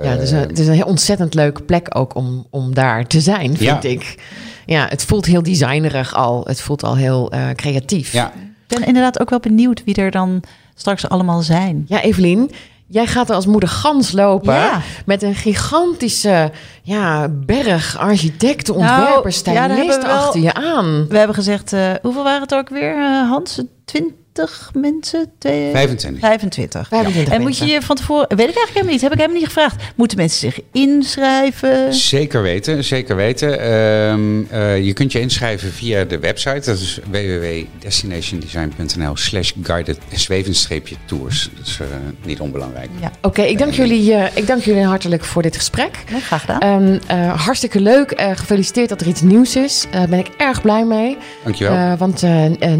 Ja, 0.02 0.08
het 0.08 0.20
is, 0.20 0.30
een, 0.30 0.38
het 0.38 0.58
is 0.58 0.66
een 0.66 0.84
ontzettend 0.84 1.34
leuke 1.34 1.62
plek 1.62 1.96
ook 1.96 2.14
om, 2.14 2.46
om 2.50 2.74
daar 2.74 3.06
te 3.06 3.20
zijn, 3.20 3.56
vind 3.56 3.84
ik. 3.84 4.22
Ja, 4.66 4.86
het 4.88 5.04
voelt 5.04 5.26
heel 5.26 5.42
designerig 5.42 6.14
al. 6.14 6.44
Het 6.44 6.60
voelt 6.60 6.82
al 6.82 6.96
heel 6.96 7.34
uh, 7.34 7.50
creatief. 7.50 8.12
Ja. 8.12 8.32
Ik 8.68 8.80
ben 8.80 8.86
inderdaad 8.86 9.20
ook 9.20 9.30
wel 9.30 9.40
benieuwd 9.40 9.84
wie 9.84 9.94
er 9.94 10.10
dan 10.10 10.42
straks 10.74 11.08
allemaal 11.08 11.42
zijn. 11.42 11.84
Ja, 11.88 12.02
Evelien, 12.02 12.50
Jij 12.86 13.06
gaat 13.06 13.28
er 13.28 13.34
als 13.34 13.46
moeder 13.46 13.68
gans 13.68 14.12
lopen 14.12 14.54
ja. 14.54 14.80
met 15.06 15.22
een 15.22 15.34
gigantische 15.34 16.50
ja, 16.82 17.28
berg 17.28 17.98
architecten, 17.98 18.74
ontwerpers, 18.74 19.42
nou, 19.42 19.56
stylisten 19.56 20.08
ja, 20.08 20.16
achter 20.16 20.40
je 20.40 20.54
aan. 20.54 21.06
We 21.08 21.18
hebben 21.18 21.34
gezegd, 21.34 21.72
uh, 21.72 21.90
hoeveel 22.02 22.22
waren 22.22 22.42
het 22.42 22.54
ook 22.54 22.68
weer, 22.68 22.96
uh, 22.96 23.28
Hans? 23.28 23.62
20? 23.84 24.12
20 24.34 24.70
mensen? 24.74 25.32
25. 25.38 26.20
25. 26.20 26.88
25 26.88 27.34
en 27.34 27.40
moet 27.40 27.58
je 27.58 27.66
je 27.66 27.82
van 27.82 27.96
tevoren, 27.96 28.28
weet 28.28 28.48
ik 28.48 28.56
eigenlijk 28.56 28.68
helemaal 28.68 28.92
niet, 28.92 29.02
heb 29.02 29.12
ik 29.12 29.18
helemaal 29.18 29.40
niet 29.40 29.46
gevraagd. 29.46 29.82
Moeten 29.96 30.16
mensen 30.16 30.38
zich 30.38 30.60
inschrijven? 30.72 31.94
Zeker 31.94 32.42
weten, 32.42 32.84
zeker 32.84 33.16
weten. 33.16 33.48
Uh, 33.48 34.14
uh, 34.52 34.84
je 34.84 34.92
kunt 34.92 35.12
je 35.12 35.20
inschrijven 35.20 35.72
via 35.72 36.04
de 36.04 36.18
website, 36.18 36.70
dat 36.70 36.78
is 36.78 36.98
www.destinationdesign.nl 37.10 39.16
slash 39.16 39.52
guided 39.62 39.98
zwevenstreepje-tours. 40.12 41.50
Dat 41.56 41.66
is 41.66 41.78
uh, 41.80 41.86
niet 42.24 42.40
onbelangrijk. 42.40 42.88
Ja. 43.00 43.06
Oké, 43.06 43.26
okay, 43.26 43.48
ik, 43.48 43.58
dank 43.58 43.72
jullie, 43.72 44.14
ik 44.34 44.46
dank 44.46 44.62
jullie 44.62 44.84
hartelijk 44.84 45.24
voor 45.24 45.42
dit 45.42 45.56
gesprek. 45.56 45.96
Ja, 46.10 46.18
graag 46.18 46.40
gedaan. 46.40 46.82
Um, 46.82 47.00
hartstikke 47.36 47.80
leuk, 47.80 48.22
gefeliciteerd 48.34 48.88
dat 48.88 49.00
er 49.00 49.06
iets 49.06 49.20
nieuws 49.20 49.56
is. 49.56 49.86
Daar 49.90 50.08
ben 50.08 50.18
ik 50.18 50.30
erg 50.36 50.62
blij 50.62 50.84
mee. 50.84 51.16
Dankjewel. 51.44 51.96
want 51.96 52.22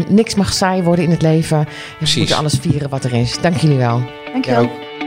niks 0.09 0.35
mag 0.35 0.53
saai 0.53 0.83
worden 0.83 1.05
in 1.05 1.11
het 1.11 1.21
leven. 1.21 1.44
We 1.49 1.65
moeten 2.15 2.37
alles 2.37 2.57
vieren 2.61 2.89
wat 2.89 3.03
er 3.03 3.13
is. 3.13 3.41
Dank 3.41 3.57
jullie 3.57 3.77
wel. 3.77 4.03
Dank 4.31 4.45
je 4.45 4.51
wel. 4.51 5.04